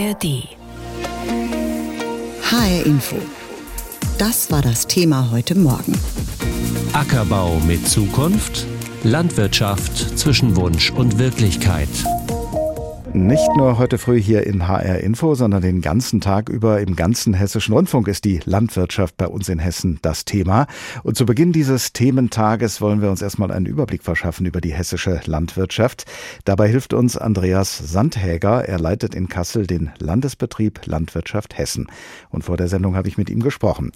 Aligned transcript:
ARD. 0.00 0.48
HR 2.42 2.86
Info. 2.86 3.16
Das 4.16 4.50
war 4.50 4.62
das 4.62 4.86
Thema 4.86 5.30
heute 5.30 5.54
Morgen. 5.58 5.92
Ackerbau 6.94 7.60
mit 7.66 7.86
Zukunft, 7.86 8.66
Landwirtschaft 9.04 10.18
zwischen 10.18 10.56
Wunsch 10.56 10.90
und 10.90 11.18
Wirklichkeit. 11.18 11.88
Nicht 13.12 13.56
nur 13.56 13.76
heute 13.76 13.98
früh 13.98 14.22
hier 14.22 14.46
in 14.46 14.68
HR 14.68 14.98
Info, 14.98 15.34
sondern 15.34 15.62
den 15.62 15.80
ganzen 15.80 16.20
Tag 16.20 16.48
über 16.48 16.80
im 16.80 16.94
ganzen 16.94 17.34
hessischen 17.34 17.74
Rundfunk 17.74 18.06
ist 18.06 18.24
die 18.24 18.38
Landwirtschaft 18.44 19.16
bei 19.16 19.26
uns 19.26 19.48
in 19.48 19.58
Hessen 19.58 19.98
das 20.00 20.24
Thema. 20.24 20.68
Und 21.02 21.16
zu 21.16 21.26
Beginn 21.26 21.52
dieses 21.52 21.92
Thementages 21.92 22.80
wollen 22.80 23.02
wir 23.02 23.10
uns 23.10 23.20
erstmal 23.20 23.50
einen 23.50 23.66
Überblick 23.66 24.04
verschaffen 24.04 24.46
über 24.46 24.60
die 24.60 24.72
hessische 24.72 25.20
Landwirtschaft. 25.24 26.04
Dabei 26.44 26.68
hilft 26.68 26.94
uns 26.94 27.16
Andreas 27.16 27.78
Sandhäger. 27.78 28.68
Er 28.68 28.78
leitet 28.78 29.16
in 29.16 29.28
Kassel 29.28 29.66
den 29.66 29.90
Landesbetrieb 29.98 30.86
Landwirtschaft 30.86 31.58
Hessen. 31.58 31.88
Und 32.28 32.44
vor 32.44 32.56
der 32.56 32.68
Sendung 32.68 32.94
habe 32.94 33.08
ich 33.08 33.18
mit 33.18 33.28
ihm 33.28 33.42
gesprochen. 33.42 33.90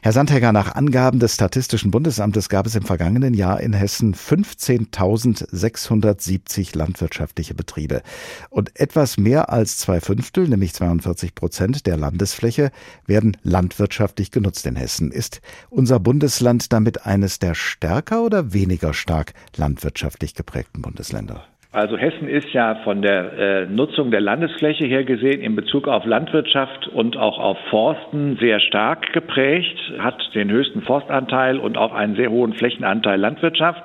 Herr 0.00 0.12
Sandhäger, 0.12 0.52
nach 0.52 0.76
Angaben 0.76 1.18
des 1.18 1.34
Statistischen 1.34 1.90
Bundesamtes 1.90 2.48
gab 2.48 2.66
es 2.66 2.76
im 2.76 2.84
vergangenen 2.84 3.34
Jahr 3.34 3.60
in 3.60 3.72
Hessen 3.72 4.14
15.670 4.14 6.78
landwirtschaftliche 6.78 7.54
Betriebe. 7.54 8.02
Und 8.48 8.59
etwas 8.74 9.16
mehr 9.16 9.50
als 9.50 9.78
zwei 9.78 10.00
Fünftel, 10.00 10.48
nämlich 10.48 10.74
42 10.74 11.34
Prozent 11.34 11.86
der 11.86 11.96
Landesfläche, 11.96 12.70
werden 13.06 13.36
landwirtschaftlich 13.42 14.30
genutzt 14.30 14.66
in 14.66 14.76
Hessen. 14.76 15.10
Ist 15.12 15.40
unser 15.70 16.00
Bundesland 16.00 16.72
damit 16.72 17.06
eines 17.06 17.38
der 17.38 17.54
stärker 17.54 18.22
oder 18.22 18.52
weniger 18.52 18.92
stark 18.92 19.32
landwirtschaftlich 19.56 20.34
geprägten 20.34 20.82
Bundesländer? 20.82 21.44
Also 21.72 21.96
Hessen 21.96 22.28
ist 22.28 22.48
ja 22.52 22.80
von 22.82 23.00
der 23.00 23.32
äh, 23.32 23.66
Nutzung 23.66 24.10
der 24.10 24.20
Landesfläche 24.20 24.86
her 24.86 25.04
gesehen 25.04 25.40
in 25.40 25.54
Bezug 25.54 25.86
auf 25.86 26.04
Landwirtschaft 26.04 26.88
und 26.88 27.16
auch 27.16 27.38
auf 27.38 27.58
Forsten 27.70 28.36
sehr 28.40 28.58
stark 28.58 29.12
geprägt, 29.12 29.78
hat 30.00 30.16
den 30.34 30.50
höchsten 30.50 30.82
Forstanteil 30.82 31.60
und 31.60 31.78
auch 31.78 31.92
einen 31.92 32.16
sehr 32.16 32.30
hohen 32.30 32.54
Flächenanteil 32.54 33.20
Landwirtschaft. 33.20 33.82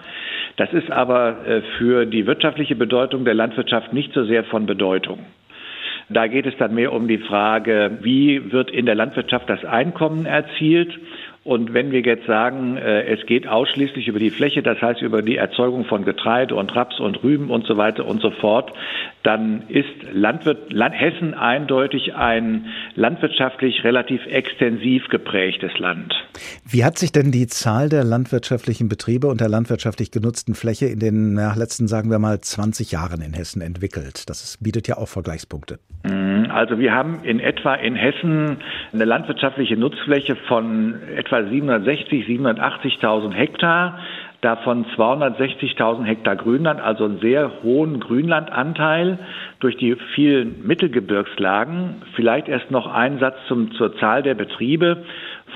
Das 0.58 0.72
ist 0.74 0.92
aber 0.92 1.46
äh, 1.46 1.62
für 1.78 2.06
die 2.06 2.26
wirtschaftliche 2.26 2.76
Bedeutung 2.76 3.26
der 3.26 3.34
Landwirtschaft 3.34 3.94
nicht 3.94 4.14
so 4.14 4.24
sehr 4.26 4.44
von 4.46 4.66
Bedeutung. 4.66 5.20
Da 6.10 6.28
geht 6.28 6.46
es 6.46 6.56
dann 6.58 6.76
mehr 6.76 6.94
um 6.94 7.08
die 7.08 7.18
Frage, 7.18 7.98
wie 8.02 8.52
wird 8.52 8.70
in 8.70 8.86
der 8.86 8.96
Landwirtschaft 8.96 9.50
das 9.50 9.66
Einkommen 9.66 10.26
erzielt 10.26 10.94
und 11.46 11.76
wenn 11.76 11.92
wir 11.92 12.02
jetzt 12.02 12.26
sagen, 12.26 12.76
äh, 12.76 13.04
es 13.04 13.24
geht 13.28 13.48
ausschließlich 13.48 14.08
über 14.08 14.18
die 14.18 14.32
Fläche, 14.32 14.64
das 14.64 14.82
heißt 14.82 15.04
über 15.04 15.22
die 15.22 15.36
Erzeugung 15.36 15.86
von 15.86 16.04
Getreide 16.04 16.56
und 16.56 16.76
Raps 16.76 17.00
und 17.00 17.24
Rüben 17.24 17.52
und 17.52 17.68
so 17.68 17.78
weiter 17.78 18.08
und 18.08 18.20
so 18.20 18.32
fort, 18.32 18.74
dann 19.22 19.62
ist 19.68 19.86
Landwirt, 20.12 20.74
Land, 20.74 20.96
Hessen 21.00 21.36
eindeutig 21.36 22.16
ein 22.16 22.66
landwirtschaftlich 22.96 23.84
relativ 23.84 24.26
extensiv 24.26 25.08
geprägtes 25.10 25.78
Land. 25.78 26.16
Wie 26.68 26.84
hat 26.84 26.98
sich 26.98 27.12
denn 27.12 27.32
die 27.32 27.46
Zahl 27.46 27.90
der 27.90 28.04
landwirtschaftlichen 28.04 28.90
Betriebe 28.90 29.28
und 29.28 29.40
der 29.40 29.50
landwirtschaftlich 29.50 30.10
genutzten 30.10 30.56
Fläche 30.56 30.88
in 30.88 31.00
den 31.00 31.36
letzten, 31.36 31.88
sagen 31.88 32.10
wir 32.10 32.18
mal, 32.18 32.42
20 32.42 32.92
Jahren 32.92 33.22
in 33.22 33.34
Hessen 33.34 33.62
entwickelt? 33.62 34.28
Das 34.30 34.44
ist, 34.44 34.64
bietet 34.64 34.88
ja 34.88 34.98
auch 34.98 35.08
Vergleichspunkte. 35.08 35.78
Mhm, 36.04 36.48
also 36.50 36.80
wir 36.80 36.92
haben 36.94 37.20
in 37.24 37.40
etwa 37.40 37.76
in 37.76 37.96
Hessen 37.96 38.58
eine 38.94 39.06
landwirtschaftliche 39.06 39.78
Nutzfläche 39.78 40.36
von 40.48 40.96
etwa 41.16 41.35
etwa 41.36 41.50
760, 41.50 42.26
780.000 42.26 43.34
Hektar, 43.34 44.00
davon 44.42 44.86
260.000 44.96 46.04
Hektar 46.04 46.36
Grünland, 46.36 46.80
also 46.80 47.06
einen 47.06 47.20
sehr 47.20 47.52
hohen 47.64 48.00
Grünlandanteil 48.00 49.18
durch 49.60 49.76
die 49.78 49.96
vielen 50.14 50.66
Mittelgebirgslagen. 50.66 52.02
Vielleicht 52.16 52.48
erst 52.48 52.72
noch 52.72 52.92
ein 52.92 53.20
Satz 53.20 53.36
zum, 53.48 53.72
zur 53.74 53.96
Zahl 53.98 54.24
der 54.24 54.36
Betriebe. 54.36 55.04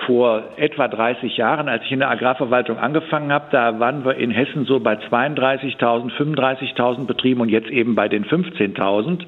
Vor 0.05 0.43
etwa 0.57 0.87
30 0.87 1.35
Jahren, 1.35 1.67
als 1.67 1.83
ich 1.83 1.91
in 1.91 1.99
der 1.99 2.09
Agrarverwaltung 2.09 2.77
angefangen 2.77 3.33
habe, 3.33 3.45
da 3.51 3.79
waren 3.79 4.05
wir 4.05 4.15
in 4.15 4.31
Hessen 4.31 4.65
so 4.65 4.79
bei 4.79 4.93
32.000, 4.93 6.11
35.000 6.11 7.05
Betrieben 7.05 7.41
und 7.41 7.49
jetzt 7.49 7.69
eben 7.69 7.95
bei 7.95 8.07
den 8.07 8.23
15.000. 8.25 9.25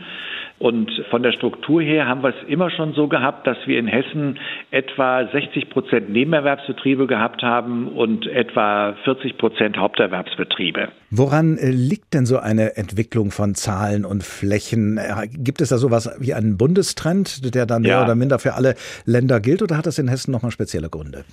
Und 0.61 0.91
von 1.09 1.23
der 1.23 1.31
Struktur 1.31 1.81
her 1.81 2.07
haben 2.07 2.21
wir 2.21 2.29
es 2.29 2.47
immer 2.47 2.69
schon 2.69 2.93
so 2.93 3.07
gehabt, 3.07 3.47
dass 3.47 3.57
wir 3.65 3.79
in 3.79 3.87
Hessen 3.87 4.37
etwa 4.69 5.27
60 5.27 5.71
Prozent 5.71 6.11
Nebenerwerbsbetriebe 6.11 7.07
gehabt 7.07 7.41
haben 7.41 7.87
und 7.87 8.27
etwa 8.27 8.93
40 9.03 9.39
Prozent 9.39 9.77
Haupterwerbsbetriebe. 9.77 10.89
Woran 11.09 11.57
äh, 11.57 11.71
liegt 11.71 12.13
denn 12.13 12.27
so 12.27 12.37
eine 12.37 12.77
Entwicklung 12.77 13.31
von 13.31 13.55
Zahlen 13.55 14.05
und 14.05 14.23
Flächen? 14.23 14.99
Äh, 14.99 15.29
gibt 15.29 15.61
es 15.61 15.69
da 15.69 15.79
sowas 15.79 16.15
wie 16.19 16.35
einen 16.35 16.57
Bundestrend, 16.57 17.55
der 17.55 17.65
dann 17.65 17.81
mehr 17.81 17.93
ja. 17.93 18.03
oder 18.03 18.13
minder 18.13 18.37
für 18.37 18.53
alle 18.53 18.75
Länder 19.03 19.39
gilt, 19.39 19.63
oder 19.63 19.77
hat 19.77 19.87
das 19.87 19.97
in 19.97 20.09
Hessen 20.09 20.31
nochmal 20.31 20.51
spezielle 20.51 20.89
Gründe? 20.89 21.25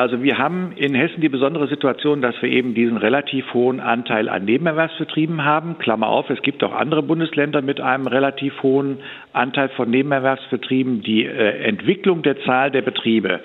Also 0.00 0.22
wir 0.22 0.38
haben 0.38 0.72
in 0.76 0.94
Hessen 0.94 1.20
die 1.20 1.28
besondere 1.28 1.68
Situation, 1.68 2.22
dass 2.22 2.34
wir 2.40 2.48
eben 2.48 2.72
diesen 2.72 2.96
relativ 2.96 3.52
hohen 3.52 3.80
Anteil 3.80 4.30
an 4.30 4.46
Nebenerwerbsbetrieben 4.46 5.44
haben. 5.44 5.76
Klammer 5.76 6.06
auf, 6.06 6.30
es 6.30 6.40
gibt 6.40 6.64
auch 6.64 6.72
andere 6.72 7.02
Bundesländer 7.02 7.60
mit 7.60 7.82
einem 7.82 8.06
relativ 8.06 8.62
hohen 8.62 9.00
Anteil 9.34 9.68
von 9.68 9.90
Nebenerwerbsbetrieben. 9.90 11.02
Die 11.02 11.26
äh, 11.26 11.64
Entwicklung 11.64 12.22
der 12.22 12.40
Zahl 12.44 12.70
der 12.70 12.80
Betriebe 12.80 13.40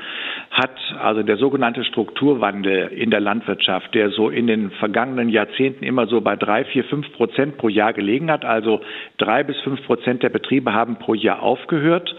hat 0.55 0.71
also 1.01 1.21
der 1.21 1.35
sogenannte 1.35 1.83
Strukturwandel 1.83 2.87
in 2.87 3.11
der 3.11 3.19
Landwirtschaft, 3.19 3.93
der 3.93 4.09
so 4.09 4.29
in 4.29 4.47
den 4.47 4.71
vergangenen 4.71 5.27
Jahrzehnten 5.27 5.83
immer 5.83 6.07
so 6.07 6.21
bei 6.21 6.37
drei, 6.37 6.63
vier, 6.63 6.85
fünf 6.85 7.11
Prozent 7.11 7.57
pro 7.57 7.67
Jahr 7.67 7.91
gelegen 7.91 8.31
hat. 8.31 8.45
Also 8.45 8.79
drei 9.17 9.43
bis 9.43 9.59
fünf 9.59 9.83
Prozent 9.85 10.23
der 10.23 10.29
Betriebe 10.29 10.73
haben 10.73 10.95
pro 10.95 11.13
Jahr 11.13 11.43
aufgehört. 11.43 12.15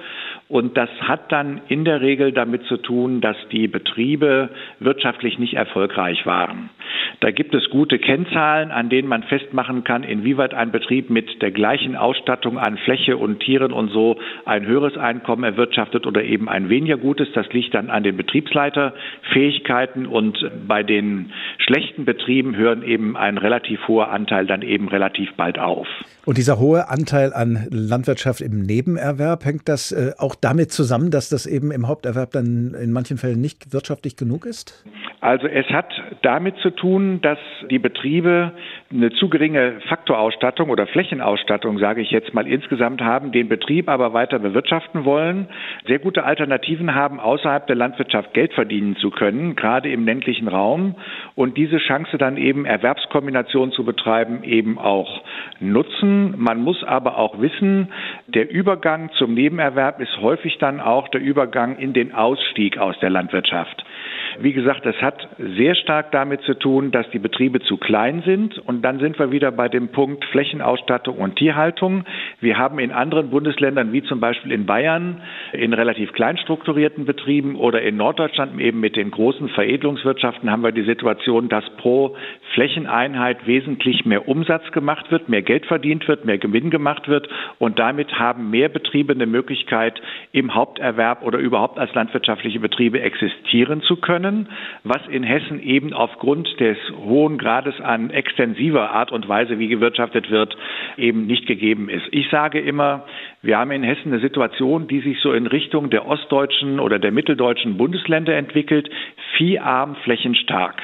Und 0.48 0.76
das 0.76 0.90
hat 1.00 1.32
dann 1.32 1.62
in 1.68 1.84
der 1.84 2.02
Regel 2.02 2.30
damit 2.30 2.64
zu 2.66 2.76
tun, 2.76 3.22
dass 3.22 3.36
die 3.50 3.68
Betriebe 3.68 4.50
wirtschaftlich 4.80 5.38
nicht 5.38 5.54
erfolgreich 5.54 6.24
waren. 6.26 6.68
Da 7.20 7.30
gibt 7.30 7.54
es 7.54 7.68
gute 7.70 7.98
Kennzahlen, 7.98 8.70
an 8.70 8.88
denen 8.88 9.08
man 9.08 9.22
festmachen 9.24 9.82
kann, 9.82 10.04
inwieweit 10.04 10.54
ein 10.54 10.70
Betrieb 10.70 11.10
mit 11.10 11.42
der 11.42 11.50
gleichen 11.50 11.96
Ausstattung 11.96 12.58
an 12.58 12.76
Fläche 12.78 13.16
und 13.16 13.40
Tieren 13.40 13.72
und 13.72 13.90
so 13.90 14.18
ein 14.44 14.66
höheres 14.66 14.96
Einkommen 14.96 15.42
erwirtschaftet 15.42 16.06
oder 16.06 16.22
eben 16.22 16.48
ein 16.48 16.68
weniger 16.68 16.96
gutes. 16.96 17.32
Das 17.32 17.50
liegt 17.52 17.74
dann 17.74 17.90
an 17.90 18.02
den 18.02 18.16
Betriebsleiterfähigkeiten 18.26 20.06
und 20.06 20.38
bei 20.66 20.82
den 20.82 21.32
schlechten 21.58 22.04
Betrieben 22.04 22.56
hören 22.56 22.82
eben 22.82 23.16
ein 23.16 23.38
relativ 23.38 23.86
hoher 23.88 24.10
Anteil 24.10 24.46
dann 24.46 24.62
eben 24.62 24.88
relativ 24.88 25.34
bald 25.36 25.58
auf. 25.58 25.86
Und 26.24 26.38
dieser 26.38 26.58
hohe 26.58 26.88
Anteil 26.88 27.32
an 27.32 27.68
Landwirtschaft 27.70 28.40
im 28.40 28.62
Nebenerwerb, 28.62 29.44
hängt 29.44 29.68
das 29.68 29.92
äh, 29.92 30.12
auch 30.18 30.34
damit 30.34 30.72
zusammen, 30.72 31.10
dass 31.10 31.28
das 31.28 31.46
eben 31.46 31.70
im 31.70 31.86
Haupterwerb 31.86 32.32
dann 32.32 32.74
in 32.74 32.92
manchen 32.92 33.16
Fällen 33.16 33.40
nicht 33.40 33.72
wirtschaftlich 33.72 34.16
genug 34.16 34.44
ist? 34.44 34.84
Also 35.26 35.48
es 35.48 35.66
hat 35.70 35.92
damit 36.22 36.56
zu 36.58 36.70
tun, 36.70 37.20
dass 37.20 37.40
die 37.68 37.80
Betriebe 37.80 38.52
eine 38.92 39.10
zu 39.10 39.28
geringe 39.28 39.80
Faktorausstattung 39.88 40.70
oder 40.70 40.86
Flächenausstattung, 40.86 41.80
sage 41.80 42.00
ich 42.00 42.12
jetzt 42.12 42.32
mal 42.32 42.46
insgesamt 42.46 43.00
haben, 43.00 43.32
den 43.32 43.48
Betrieb 43.48 43.88
aber 43.88 44.12
weiter 44.12 44.38
bewirtschaften 44.38 45.04
wollen, 45.04 45.48
sehr 45.84 45.98
gute 45.98 46.22
Alternativen 46.22 46.94
haben, 46.94 47.18
außerhalb 47.18 47.66
der 47.66 47.74
Landwirtschaft 47.74 48.34
Geld 48.34 48.52
verdienen 48.52 48.94
zu 48.98 49.10
können, 49.10 49.56
gerade 49.56 49.90
im 49.90 50.04
ländlichen 50.04 50.46
Raum 50.46 50.94
und 51.34 51.56
diese 51.56 51.78
Chance 51.78 52.18
dann 52.18 52.36
eben 52.36 52.64
Erwerbskombination 52.64 53.72
zu 53.72 53.84
betreiben, 53.84 54.44
eben 54.44 54.78
auch 54.78 55.24
nutzen. 55.58 56.34
Man 56.36 56.60
muss 56.60 56.84
aber 56.84 57.18
auch 57.18 57.40
wissen, 57.40 57.88
der 58.28 58.48
Übergang 58.48 59.10
zum 59.18 59.34
Nebenerwerb 59.34 60.00
ist 60.00 60.20
häufig 60.20 60.58
dann 60.58 60.80
auch 60.80 61.08
der 61.08 61.20
Übergang 61.20 61.78
in 61.78 61.94
den 61.94 62.14
Ausstieg 62.14 62.78
aus 62.78 62.96
der 63.00 63.10
Landwirtschaft. 63.10 63.84
Wie 64.38 64.52
gesagt, 64.52 64.84
das 64.86 64.96
hat 65.02 65.15
sehr 65.38 65.74
stark 65.74 66.10
damit 66.12 66.40
zu 66.42 66.54
tun, 66.54 66.90
dass 66.90 67.08
die 67.10 67.18
Betriebe 67.18 67.60
zu 67.60 67.76
klein 67.76 68.22
sind. 68.24 68.58
Und 68.58 68.82
dann 68.82 68.98
sind 68.98 69.18
wir 69.18 69.30
wieder 69.30 69.52
bei 69.52 69.68
dem 69.68 69.88
Punkt 69.88 70.24
Flächenausstattung 70.26 71.18
und 71.18 71.36
Tierhaltung. 71.36 72.04
Wir 72.40 72.58
haben 72.58 72.78
in 72.78 72.90
anderen 72.90 73.30
Bundesländern, 73.30 73.92
wie 73.92 74.02
zum 74.02 74.20
Beispiel 74.20 74.52
in 74.52 74.66
Bayern, 74.66 75.22
in 75.52 75.72
relativ 75.72 76.12
klein 76.12 76.38
strukturierten 76.38 77.04
Betrieben 77.04 77.56
oder 77.56 77.82
in 77.82 77.96
Norddeutschland 77.96 78.60
eben 78.60 78.80
mit 78.80 78.96
den 78.96 79.10
großen 79.10 79.48
Veredelungswirtschaften 79.50 80.50
haben 80.50 80.62
wir 80.62 80.72
die 80.72 80.84
Situation, 80.84 81.48
dass 81.48 81.64
pro 81.76 82.16
Flächeneinheit 82.54 83.46
wesentlich 83.46 84.04
mehr 84.04 84.28
Umsatz 84.28 84.70
gemacht 84.72 85.10
wird, 85.10 85.28
mehr 85.28 85.42
Geld 85.42 85.66
verdient 85.66 86.08
wird, 86.08 86.24
mehr 86.24 86.38
Gewinn 86.38 86.70
gemacht 86.70 87.08
wird. 87.08 87.28
Und 87.58 87.78
damit 87.78 88.18
haben 88.18 88.50
mehr 88.50 88.68
Betriebe 88.68 89.12
eine 89.12 89.26
Möglichkeit, 89.26 90.00
im 90.32 90.54
Haupterwerb 90.54 91.22
oder 91.22 91.38
überhaupt 91.38 91.78
als 91.78 91.94
landwirtschaftliche 91.94 92.60
Betriebe 92.60 93.00
existieren 93.00 93.82
zu 93.82 93.96
können 93.96 94.16
können, 94.16 94.48
was 94.96 95.06
in 95.08 95.22
Hessen 95.22 95.60
eben 95.60 95.92
aufgrund 95.92 96.48
des 96.58 96.78
hohen 97.04 97.38
Grades 97.38 97.74
an 97.80 98.10
extensiver 98.10 98.90
Art 98.90 99.12
und 99.12 99.28
Weise, 99.28 99.58
wie 99.58 99.68
gewirtschaftet 99.68 100.30
wird, 100.30 100.56
eben 100.96 101.26
nicht 101.26 101.46
gegeben 101.46 101.88
ist. 101.88 102.04
Ich 102.12 102.28
sage 102.30 102.60
immer, 102.60 103.04
wir 103.42 103.58
haben 103.58 103.70
in 103.72 103.82
Hessen 103.82 104.12
eine 104.12 104.20
Situation, 104.20 104.88
die 104.88 105.00
sich 105.00 105.18
so 105.22 105.32
in 105.32 105.46
Richtung 105.46 105.90
der 105.90 106.06
ostdeutschen 106.06 106.80
oder 106.80 106.98
der 106.98 107.12
mitteldeutschen 107.12 107.76
Bundesländer 107.76 108.34
entwickelt, 108.36 108.88
vieharm 109.36 109.96
flächenstark. 109.96 110.80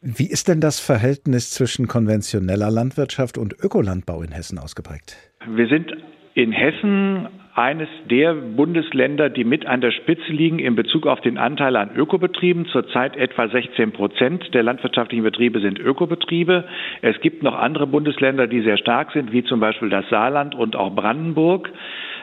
Wie 0.00 0.30
ist 0.30 0.48
denn 0.48 0.60
das 0.60 0.80
Verhältnis 0.80 1.50
zwischen 1.50 1.86
konventioneller 1.86 2.70
Landwirtschaft 2.70 3.36
und 3.36 3.54
Ökolandbau 3.60 4.22
in 4.22 4.32
Hessen 4.32 4.58
ausgeprägt? 4.58 5.16
Wir 5.46 5.68
sind 5.68 5.94
in 6.34 6.52
Hessen 6.52 7.28
eines 7.54 7.88
der 8.08 8.34
Bundesländer, 8.34 9.28
die 9.28 9.44
mit 9.44 9.66
an 9.66 9.80
der 9.80 9.90
Spitze 9.90 10.32
liegen 10.32 10.58
in 10.58 10.76
Bezug 10.76 11.06
auf 11.06 11.20
den 11.20 11.36
Anteil 11.36 11.76
an 11.76 11.90
Ökobetrieben. 11.94 12.66
Zurzeit 12.66 13.16
etwa 13.16 13.48
16 13.48 13.92
Prozent 13.92 14.54
der 14.54 14.62
landwirtschaftlichen 14.62 15.24
Betriebe 15.24 15.60
sind 15.60 15.78
Ökobetriebe. 15.78 16.64
Es 17.02 17.20
gibt 17.20 17.42
noch 17.42 17.54
andere 17.54 17.86
Bundesländer, 17.86 18.46
die 18.46 18.62
sehr 18.62 18.78
stark 18.78 19.12
sind, 19.12 19.32
wie 19.32 19.44
zum 19.44 19.60
Beispiel 19.60 19.90
das 19.90 20.08
Saarland 20.08 20.54
und 20.54 20.76
auch 20.76 20.94
Brandenburg. 20.94 21.70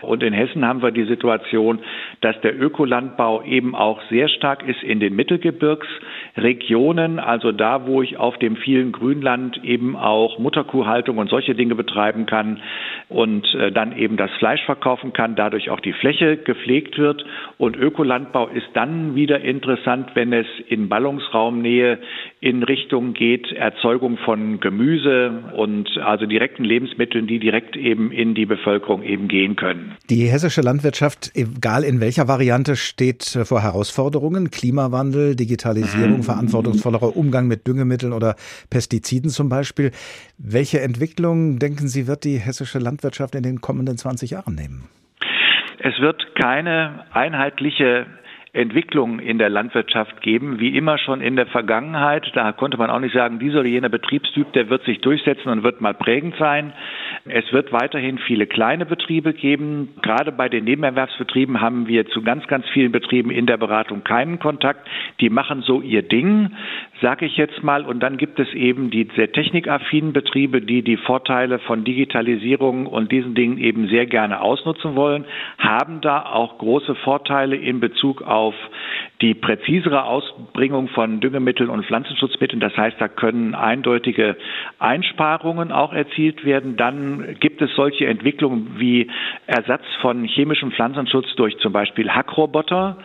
Und 0.08 0.24
in 0.24 0.34
Hessen 0.34 0.66
haben 0.66 0.82
wir 0.82 0.90
die 0.92 1.04
Situation, 1.04 1.80
dass 2.22 2.40
der 2.42 2.60
Ökolandbau 2.60 3.44
eben 3.44 3.76
auch 3.76 4.02
sehr 4.10 4.30
stark 4.30 4.66
ist 4.68 4.82
in 4.82 5.02
den 5.02 5.16
Mittelgebirgsregionen, 5.16 7.20
also 7.20 7.52
da, 7.52 7.86
wo 7.86 8.02
ich 8.02 8.18
auf 8.18 8.38
dem 8.38 8.56
vielen 8.56 8.94
Grünland 8.94 9.62
eben 9.64 9.98
auch 9.98 10.40
Mutterkuhhaltung 10.40 11.18
und 11.18 11.30
solche 11.30 11.56
Dinge 11.56 11.76
betreiben 11.76 12.26
kann 12.26 12.62
und 13.10 13.46
äh, 13.56 13.72
dann 13.72 13.98
eben 13.98 14.18
das 14.18 14.32
Fleisch 14.40 14.64
verkaufen 14.66 15.14
kann, 15.14 15.36
dadurch 15.36 15.70
auch 15.70 15.82
die 15.82 15.94
Fläche 15.94 16.38
gepflegt 16.38 16.98
wird. 16.98 17.26
Und 17.58 17.76
Ökolandbau 17.76 18.48
ist 18.48 18.70
dann 18.74 19.16
wieder 19.16 19.42
interessant, 19.42 20.12
wenn 20.14 20.32
es 20.32 20.46
in 20.68 20.90
Ballungsraumnähe 20.90 22.00
in 22.40 22.64
Richtung 22.64 23.14
geht, 23.14 23.52
Erzeugung 23.52 24.18
von 24.18 24.60
Gemüse 24.60 25.44
und 25.56 25.98
also 25.98 26.26
direkten 26.26 26.64
Lebensmitteln, 26.64 27.28
die 27.28 27.40
direkt 27.40 27.76
eben 27.76 28.12
in 28.12 28.36
die 28.36 28.46
Bevölkerung 28.46 29.04
eben 29.04 29.28
gehen 29.28 29.56
können. 29.56 29.97
Die 30.10 30.28
hessische 30.28 30.62
Landwirtschaft, 30.62 31.32
egal 31.36 31.84
in 31.84 32.00
welcher 32.00 32.28
Variante, 32.28 32.76
steht 32.76 33.36
äh, 33.36 33.44
vor 33.44 33.62
Herausforderungen. 33.62 34.52
Klimawandel, 34.52 35.36
Digitalisierung, 35.36 36.18
mhm. 36.18 36.24
verantwortungsvollerer 36.24 37.18
Umgang 37.18 37.48
mit 37.48 37.68
Düngemitteln 37.68 38.14
oder 38.14 38.36
Pestiziden 38.70 39.30
zum 39.30 39.50
Beispiel. 39.50 39.92
Welche 40.38 40.80
Entwicklung, 40.80 41.60
denken 41.60 41.88
Sie, 41.88 42.08
wird 42.08 42.24
die 42.24 42.38
hessische 42.38 42.80
Landwirtschaft 42.80 43.36
in 43.36 43.44
den 43.44 43.60
kommenden 43.60 43.98
20 43.98 44.32
Jahren 44.32 44.56
nehmen? 44.56 44.90
Es 45.80 46.00
wird 46.00 46.36
keine 46.36 47.06
einheitliche 47.12 48.08
Entwicklung 48.58 49.20
in 49.20 49.38
der 49.38 49.50
Landwirtschaft 49.50 50.22
geben, 50.22 50.60
wie 50.60 50.76
immer 50.76 50.98
schon 50.98 51.22
in 51.22 51.36
der 51.36 51.46
Vergangenheit. 51.46 52.30
Da 52.34 52.52
konnte 52.54 52.78
man 52.78 52.90
auch 52.90 53.00
nicht 53.00 53.14
sagen, 53.14 53.38
dieser 53.38 53.60
oder 53.60 53.70
jener 53.70 53.90
Betriebstyp, 53.90 54.52
der 54.54 54.70
wird 54.70 54.84
sich 54.84 55.00
durchsetzen 55.02 55.50
und 55.50 55.62
wird 55.62 55.80
mal 55.80 55.94
prägend 55.94 56.36
sein. 56.40 56.74
Es 57.26 57.54
wird 57.54 57.72
weiterhin 57.72 58.18
viele 58.18 58.48
kleine 58.48 58.88
Betriebe 58.88 59.34
geben. 59.34 59.90
Gerade 60.02 60.32
bei 60.32 60.50
den 60.50 60.64
Nebenerwerbsbetrieben 60.64 61.62
haben 61.62 61.88
wir 61.88 62.08
zu 62.08 62.24
ganz, 62.24 62.48
ganz 62.48 62.68
vielen 62.70 62.92
Betrieben 62.92 63.30
in 63.30 63.46
der 63.46 63.58
Beratung 63.58 64.04
keinen 64.04 64.40
Kontakt. 64.40 64.88
Die 65.20 65.30
machen 65.30 65.62
so 65.62 65.82
ihr 65.82 66.02
Ding, 66.02 66.52
sage 67.02 67.26
ich 67.26 67.38
jetzt 67.38 67.64
mal. 67.64 67.86
Und 67.86 68.02
dann 68.02 68.18
gibt 68.18 68.40
es 68.40 68.54
eben 68.54 68.90
die 68.90 69.08
sehr 69.16 69.32
technikaffinen 69.32 70.14
Betriebe, 70.14 70.62
die 70.62 70.82
die 70.82 70.98
Vorteile 70.98 71.60
von 71.60 71.84
Digitalisierung 71.84 72.88
und 72.88 73.12
diesen 73.12 73.36
Dingen 73.36 73.58
eben 73.58 73.88
sehr 73.88 74.06
gerne 74.06 74.42
ausnutzen 74.42 74.96
wollen, 74.96 75.26
haben 75.58 76.02
da 76.02 76.26
auch 76.26 76.58
große 76.58 76.96
Vorteile 76.96 77.56
in 77.56 77.80
Bezug 77.80 78.22
auf 78.22 78.56
die 79.22 79.34
präzisere 79.34 80.04
Ausbringung 80.04 80.90
von 80.90 81.20
Düngemitteln 81.20 81.70
und 81.70 81.86
Pflanzenschutzmitteln. 81.86 82.60
Das 82.60 82.76
heißt, 82.78 82.98
da 83.00 83.08
können 83.08 83.56
eindeutige 83.56 84.38
Einsparungen 84.80 85.72
auch 85.72 85.94
erzielt 85.94 86.46
werden. 86.46 86.78
Dann 86.78 87.36
gibt 87.40 87.62
es 87.62 87.74
solche 87.76 88.06
Entwicklungen 88.06 88.76
wie 88.78 89.10
Ersatz 89.48 89.84
von 90.02 90.24
chemischem 90.24 90.72
Pflanzenschutz 90.72 91.34
durch 91.36 91.58
zum 91.58 91.74
Beispiel 91.74 92.12
Hackroboter 92.12 92.98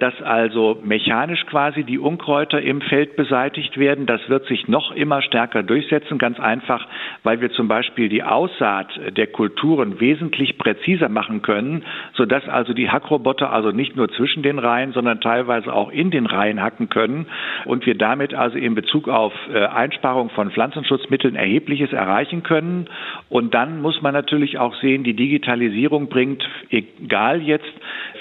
dass 0.00 0.20
also 0.22 0.78
mechanisch 0.82 1.44
quasi 1.46 1.84
die 1.84 1.98
Unkräuter 1.98 2.60
im 2.60 2.80
Feld 2.80 3.16
beseitigt 3.36 3.76
werden. 3.76 4.06
Das 4.06 4.26
wird 4.28 4.46
sich 4.46 4.66
noch 4.66 4.92
immer 4.92 5.20
stärker 5.20 5.62
durchsetzen, 5.62 6.16
ganz 6.16 6.40
einfach, 6.40 6.86
weil 7.22 7.42
wir 7.42 7.50
zum 7.50 7.68
Beispiel 7.68 8.08
die 8.08 8.22
Aussaat 8.22 8.88
der 9.14 9.26
Kulturen 9.26 10.00
wesentlich 10.00 10.56
präziser 10.56 11.10
machen 11.10 11.42
können, 11.42 11.84
sodass 12.14 12.48
also 12.48 12.72
die 12.72 12.88
Hackroboter 12.88 13.52
also 13.52 13.72
nicht 13.72 13.94
nur 13.94 14.08
zwischen 14.08 14.42
den 14.42 14.58
Reihen, 14.58 14.92
sondern 14.92 15.20
teilweise 15.20 15.70
auch 15.70 15.90
in 15.90 16.10
den 16.10 16.24
Reihen 16.24 16.62
hacken 16.62 16.88
können 16.88 17.26
und 17.66 17.84
wir 17.84 17.94
damit 17.94 18.32
also 18.32 18.56
in 18.56 18.74
Bezug 18.74 19.06
auf 19.08 19.34
äh, 19.52 19.66
Einsparung 19.66 20.30
von 20.30 20.50
Pflanzenschutzmitteln 20.50 21.36
erhebliches 21.36 21.92
erreichen 21.92 22.42
können. 22.42 22.88
Und 23.28 23.52
dann 23.52 23.82
muss 23.82 24.00
man 24.00 24.14
natürlich 24.14 24.58
auch 24.58 24.74
sehen, 24.80 25.04
die 25.04 25.14
Digitalisierung 25.14 26.08
bringt, 26.08 26.42
egal 26.70 27.42
jetzt 27.42 27.72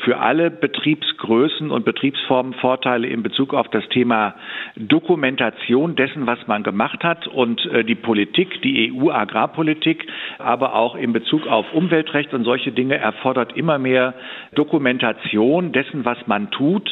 für 0.03 0.17
alle 0.17 0.51
Betriebsgrößen 0.51 1.71
und 1.71 1.85
Betriebsformen 1.85 2.53
Vorteile 2.56 3.07
in 3.07 3.23
Bezug 3.23 3.53
auf 3.53 3.69
das 3.69 3.88
Thema 3.89 4.35
Dokumentation 4.75 5.05
dessen, 5.07 6.25
was 6.25 6.40
man 6.48 6.63
gemacht 6.63 7.04
hat 7.04 7.28
und 7.28 7.66
äh, 7.66 7.84
die 7.84 7.96
Politik, 7.96 8.62
die 8.62 8.92
EU-Agrarpolitik, 8.92 10.06
aber 10.40 10.75
auch 10.75 10.96
in 10.96 11.13
Bezug 11.13 11.48
auf 11.48 11.66
Umweltrecht 11.74 12.34
und 12.34 12.44
solche 12.44 12.72
Dinge 12.72 12.98
erfordert 12.98 13.56
immer 13.56 13.78
mehr 13.78 14.13
Dokumentation 14.54 15.72
dessen, 15.72 16.06
was 16.06 16.18
man 16.28 16.52
tut. 16.52 16.90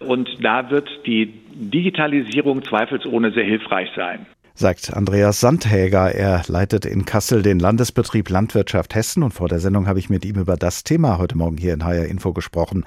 Und 0.00 0.28
da 0.44 0.70
wird 0.70 0.88
die 1.06 1.34
Digitalisierung 1.54 2.62
zweifelsohne 2.62 3.32
sehr 3.32 3.44
hilfreich 3.44 3.90
sein 3.96 4.26
sagt 4.58 4.94
Andreas 4.94 5.40
Sandhäger. 5.40 6.14
Er 6.14 6.42
leitet 6.48 6.86
in 6.86 7.04
Kassel 7.04 7.42
den 7.42 7.58
Landesbetrieb 7.58 8.30
Landwirtschaft 8.30 8.94
Hessen 8.94 9.22
und 9.22 9.32
vor 9.32 9.48
der 9.48 9.60
Sendung 9.60 9.86
habe 9.86 9.98
ich 9.98 10.08
mit 10.08 10.24
ihm 10.24 10.36
über 10.36 10.56
das 10.56 10.82
Thema 10.82 11.18
heute 11.18 11.36
Morgen 11.36 11.58
hier 11.58 11.74
in 11.74 11.84
HR 11.84 12.06
Info 12.06 12.32
gesprochen. 12.32 12.84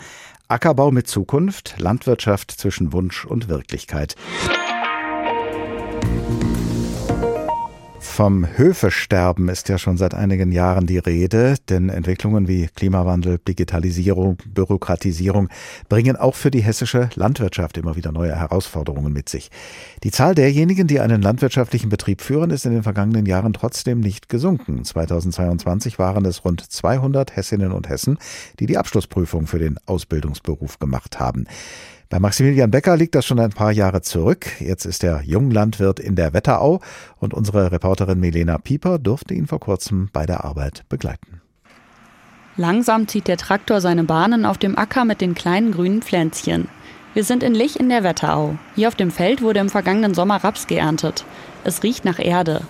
Ackerbau 0.52 0.90
mit 0.90 1.08
Zukunft, 1.08 1.76
Landwirtschaft 1.78 2.50
zwischen 2.50 2.92
Wunsch 2.92 3.24
und 3.24 3.50
Wirklichkeit. 3.50 4.16
Vom 8.20 8.46
Höfesterben 8.58 9.48
ist 9.48 9.70
ja 9.70 9.78
schon 9.78 9.96
seit 9.96 10.14
einigen 10.14 10.52
Jahren 10.52 10.86
die 10.86 10.98
Rede, 10.98 11.56
denn 11.70 11.88
Entwicklungen 11.88 12.50
wie 12.50 12.68
Klimawandel, 12.68 13.40
Digitalisierung, 13.48 14.36
Bürokratisierung 14.46 15.48
bringen 15.88 16.18
auch 16.18 16.36
für 16.36 16.52
die 16.52 16.60
hessische 16.60 17.10
Landwirtschaft 17.16 17.78
immer 17.78 17.96
wieder 17.96 18.12
neue 18.12 18.36
Herausforderungen 18.36 19.14
mit 19.14 19.30
sich. 19.30 19.52
Die 20.04 20.12
Zahl 20.12 20.36
derjenigen, 20.36 20.86
die 20.86 21.00
einen 21.00 21.22
landwirtschaftlichen 21.22 21.88
Betrieb 21.88 22.20
führen, 22.20 22.50
ist 22.50 22.66
in 22.66 22.74
den 22.74 22.84
vergangenen 22.84 23.26
Jahren 23.26 23.54
trotzdem 23.54 24.02
nicht 24.02 24.28
gesunken. 24.28 24.84
2022 24.84 25.98
waren 25.98 26.26
es 26.26 26.44
rund 26.44 26.60
200 26.60 27.38
Hessinnen 27.38 27.72
und 27.72 27.88
Hessen, 27.88 28.18
die 28.60 28.66
die 28.66 28.78
Abschlussprüfung 28.78 29.48
für 29.48 29.60
den 29.60 29.78
Ausbildungsberuf 29.86 30.78
gemacht 30.78 31.22
haben. 31.22 31.46
Bei 32.10 32.20
Maximilian 32.20 32.72
Becker 32.72 32.98
liegt 32.98 33.14
das 33.14 33.24
schon 33.24 33.40
ein 33.40 33.52
paar 33.52 33.72
Jahre 33.72 34.02
zurück. 34.02 34.48
Jetzt 34.60 34.86
ist 34.86 35.04
er 35.04 35.22
Junglandwirt 35.22 36.00
in 36.00 36.16
der 36.16 36.34
Wetterau 36.34 36.82
und 37.20 37.36
unsere 37.36 37.72
Reporterin 37.72 38.20
Milena 38.20 38.58
Pieper 38.58 38.98
durfte 38.98 39.36
ihn 39.36 39.46
vor 39.46 39.60
kurzem 39.60 40.10
bei 40.12 40.26
der 40.26 40.44
Arbeit 40.44 40.86
begleiten. 40.90 41.42
Langsam 42.58 43.08
zieht 43.08 43.28
der 43.28 43.38
Traktor 43.38 43.80
seine 43.80 44.06
Bahnen 44.06 44.48
auf 44.48 44.58
dem 44.58 44.76
Acker 44.76 45.06
mit 45.06 45.22
den 45.22 45.36
kleinen 45.36 45.72
grünen 45.72 46.02
Pflänzchen. 46.02 46.68
Wir 47.14 47.24
sind 47.24 47.44
in 47.44 47.54
Lich 47.54 47.80
in 47.80 47.90
der 47.90 48.04
Wetterau. 48.04 48.56
Hier 48.76 48.88
auf 48.88 48.96
dem 48.96 49.12
Feld 49.12 49.44
wurde 49.44 49.60
im 49.60 49.70
vergangenen 49.70 50.16
Sommer 50.16 50.44
Raps 50.44 50.66
geerntet. 50.66 51.26
Es 51.64 51.84
riecht 51.84 52.06
nach 52.06 52.18
Erde. 52.18 52.62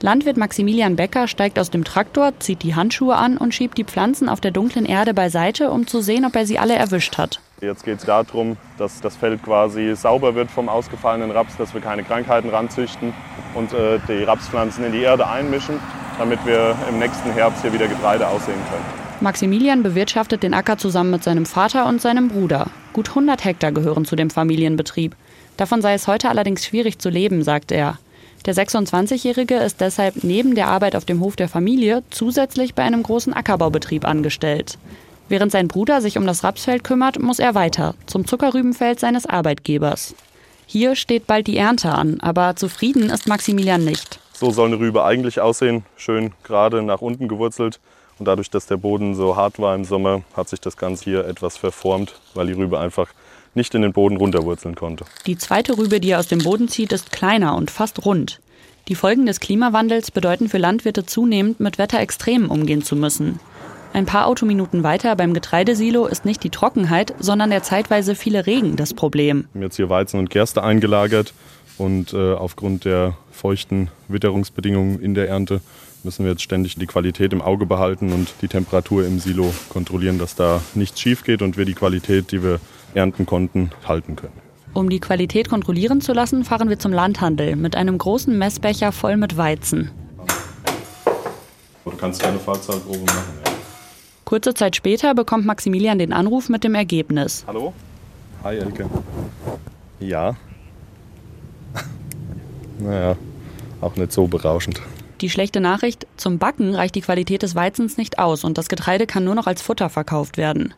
Landwirt 0.00 0.36
Maximilian 0.36 0.96
Becker 0.96 1.28
steigt 1.28 1.60
aus 1.60 1.70
dem 1.70 1.84
Traktor, 1.84 2.32
zieht 2.40 2.64
die 2.64 2.74
Handschuhe 2.74 3.14
an 3.14 3.36
und 3.36 3.54
schiebt 3.54 3.78
die 3.78 3.84
Pflanzen 3.84 4.28
auf 4.28 4.40
der 4.40 4.50
dunklen 4.50 4.84
Erde 4.84 5.14
beiseite, 5.14 5.70
um 5.70 5.86
zu 5.86 6.00
sehen, 6.00 6.24
ob 6.24 6.34
er 6.34 6.44
sie 6.44 6.58
alle 6.58 6.74
erwischt 6.74 7.18
hat. 7.18 7.40
Jetzt 7.60 7.84
geht 7.84 7.98
es 7.98 8.06
darum, 8.06 8.56
dass 8.78 9.02
das 9.02 9.16
Feld 9.16 9.42
quasi 9.42 9.94
sauber 9.94 10.34
wird 10.34 10.50
vom 10.50 10.70
ausgefallenen 10.70 11.30
Raps, 11.30 11.58
dass 11.58 11.74
wir 11.74 11.82
keine 11.82 12.02
Krankheiten 12.02 12.48
ranzüchten 12.48 13.12
und 13.54 13.74
äh, 13.74 13.98
die 14.08 14.24
Rapspflanzen 14.24 14.82
in 14.84 14.92
die 14.92 15.02
Erde 15.02 15.26
einmischen, 15.26 15.78
damit 16.18 16.44
wir 16.46 16.74
im 16.88 16.98
nächsten 16.98 17.30
Herbst 17.32 17.60
hier 17.60 17.74
wieder 17.74 17.86
Getreide 17.86 18.26
aussehen 18.26 18.60
können. 18.70 18.84
Maximilian 19.20 19.82
bewirtschaftet 19.82 20.42
den 20.42 20.54
Acker 20.54 20.78
zusammen 20.78 21.10
mit 21.10 21.22
seinem 21.22 21.44
Vater 21.44 21.86
und 21.86 22.00
seinem 22.00 22.28
Bruder. 22.28 22.68
Gut 22.94 23.10
100 23.10 23.44
Hektar 23.44 23.72
gehören 23.72 24.06
zu 24.06 24.16
dem 24.16 24.30
Familienbetrieb. 24.30 25.14
Davon 25.58 25.82
sei 25.82 25.92
es 25.92 26.08
heute 26.08 26.30
allerdings 26.30 26.64
schwierig 26.64 26.98
zu 26.98 27.10
leben, 27.10 27.42
sagt 27.42 27.72
er. 27.72 27.98
Der 28.46 28.54
26-Jährige 28.54 29.56
ist 29.56 29.82
deshalb 29.82 30.24
neben 30.24 30.54
der 30.54 30.68
Arbeit 30.68 30.96
auf 30.96 31.04
dem 31.04 31.20
Hof 31.20 31.36
der 31.36 31.50
Familie 31.50 32.02
zusätzlich 32.08 32.74
bei 32.74 32.84
einem 32.84 33.02
großen 33.02 33.34
Ackerbaubetrieb 33.34 34.06
angestellt. 34.06 34.78
Während 35.30 35.52
sein 35.52 35.68
Bruder 35.68 36.00
sich 36.00 36.18
um 36.18 36.26
das 36.26 36.42
Rapsfeld 36.42 36.82
kümmert, 36.82 37.20
muss 37.20 37.38
er 37.38 37.54
weiter, 37.54 37.94
zum 38.06 38.26
Zuckerrübenfeld 38.26 38.98
seines 38.98 39.26
Arbeitgebers. 39.26 40.16
Hier 40.66 40.96
steht 40.96 41.28
bald 41.28 41.46
die 41.46 41.56
Ernte 41.56 41.92
an, 41.92 42.18
aber 42.20 42.56
zufrieden 42.56 43.10
ist 43.10 43.28
Maximilian 43.28 43.84
nicht. 43.84 44.18
So 44.32 44.50
soll 44.50 44.66
eine 44.66 44.80
Rübe 44.80 45.04
eigentlich 45.04 45.40
aussehen, 45.40 45.84
schön 45.94 46.32
gerade 46.42 46.82
nach 46.82 47.00
unten 47.00 47.28
gewurzelt. 47.28 47.78
Und 48.18 48.26
dadurch, 48.26 48.50
dass 48.50 48.66
der 48.66 48.76
Boden 48.76 49.14
so 49.14 49.36
hart 49.36 49.60
war 49.60 49.76
im 49.76 49.84
Sommer, 49.84 50.22
hat 50.36 50.48
sich 50.48 50.60
das 50.60 50.76
Ganze 50.76 51.04
hier 51.04 51.24
etwas 51.24 51.56
verformt, 51.56 52.20
weil 52.34 52.48
die 52.48 52.54
Rübe 52.54 52.80
einfach 52.80 53.06
nicht 53.54 53.72
in 53.76 53.82
den 53.82 53.92
Boden 53.92 54.16
runterwurzeln 54.16 54.74
konnte. 54.74 55.04
Die 55.26 55.38
zweite 55.38 55.78
Rübe, 55.78 56.00
die 56.00 56.10
er 56.10 56.18
aus 56.18 56.26
dem 56.26 56.40
Boden 56.40 56.66
zieht, 56.66 56.90
ist 56.90 57.12
kleiner 57.12 57.54
und 57.54 57.70
fast 57.70 58.04
rund. 58.04 58.40
Die 58.88 58.96
Folgen 58.96 59.26
des 59.26 59.38
Klimawandels 59.38 60.10
bedeuten 60.10 60.48
für 60.48 60.58
Landwirte 60.58 61.06
zunehmend, 61.06 61.60
mit 61.60 61.78
Wetterextremen 61.78 62.48
umgehen 62.48 62.82
zu 62.82 62.96
müssen. 62.96 63.38
Ein 63.92 64.06
paar 64.06 64.26
Autominuten 64.26 64.84
weiter 64.84 65.16
beim 65.16 65.34
Getreidesilo 65.34 66.06
ist 66.06 66.24
nicht 66.24 66.44
die 66.44 66.50
Trockenheit, 66.50 67.12
sondern 67.18 67.50
der 67.50 67.64
zeitweise 67.64 68.14
viele 68.14 68.46
Regen 68.46 68.76
das 68.76 68.94
Problem. 68.94 69.46
Wir 69.52 69.60
haben 69.60 69.62
jetzt 69.62 69.76
hier 69.76 69.90
Weizen 69.90 70.20
und 70.20 70.30
Gerste 70.30 70.62
eingelagert 70.62 71.34
und 71.76 72.12
äh, 72.12 72.34
aufgrund 72.34 72.84
der 72.84 73.16
feuchten 73.32 73.88
Witterungsbedingungen 74.06 75.00
in 75.00 75.14
der 75.14 75.28
Ernte 75.28 75.60
müssen 76.04 76.24
wir 76.24 76.32
jetzt 76.32 76.42
ständig 76.42 76.76
die 76.76 76.86
Qualität 76.86 77.32
im 77.32 77.42
Auge 77.42 77.66
behalten 77.66 78.12
und 78.12 78.32
die 78.42 78.48
Temperatur 78.48 79.04
im 79.04 79.18
Silo 79.18 79.52
kontrollieren, 79.70 80.18
dass 80.18 80.36
da 80.36 80.60
nichts 80.74 81.00
schief 81.00 81.24
geht 81.24 81.42
und 81.42 81.56
wir 81.56 81.64
die 81.64 81.74
Qualität, 81.74 82.30
die 82.30 82.42
wir 82.42 82.60
ernten 82.94 83.26
konnten, 83.26 83.70
halten 83.86 84.14
können. 84.16 84.32
Um 84.72 84.88
die 84.88 85.00
Qualität 85.00 85.48
kontrollieren 85.48 86.00
zu 86.00 86.12
lassen, 86.12 86.44
fahren 86.44 86.68
wir 86.68 86.78
zum 86.78 86.92
Landhandel 86.92 87.56
mit 87.56 87.74
einem 87.74 87.98
großen 87.98 88.38
Messbecher 88.38 88.92
voll 88.92 89.16
mit 89.16 89.36
Weizen. 89.36 89.90
Du 91.84 91.90
kannst 91.96 92.22
keine 92.22 92.38
Fahrzahlprobe 92.38 93.00
machen. 93.00 93.34
Ja. 93.44 93.49
Kurze 94.30 94.54
Zeit 94.54 94.76
später 94.76 95.12
bekommt 95.12 95.44
Maximilian 95.44 95.98
den 95.98 96.12
Anruf 96.12 96.48
mit 96.48 96.62
dem 96.62 96.76
Ergebnis. 96.76 97.42
Hallo? 97.48 97.72
Hi, 98.44 98.58
Elke. 98.58 98.88
Ja. 99.98 100.36
naja, 102.78 103.16
auch 103.80 103.96
nicht 103.96 104.12
so 104.12 104.28
berauschend. 104.28 104.80
Die 105.20 105.30
schlechte 105.30 105.58
Nachricht, 105.58 106.06
zum 106.16 106.38
Backen 106.38 106.76
reicht 106.76 106.94
die 106.94 107.00
Qualität 107.00 107.42
des 107.42 107.56
Weizens 107.56 107.96
nicht 107.96 108.20
aus 108.20 108.44
und 108.44 108.56
das 108.56 108.68
Getreide 108.68 109.08
kann 109.08 109.24
nur 109.24 109.34
noch 109.34 109.48
als 109.48 109.62
Futter 109.62 109.90
verkauft 109.90 110.36
werden. 110.36 110.74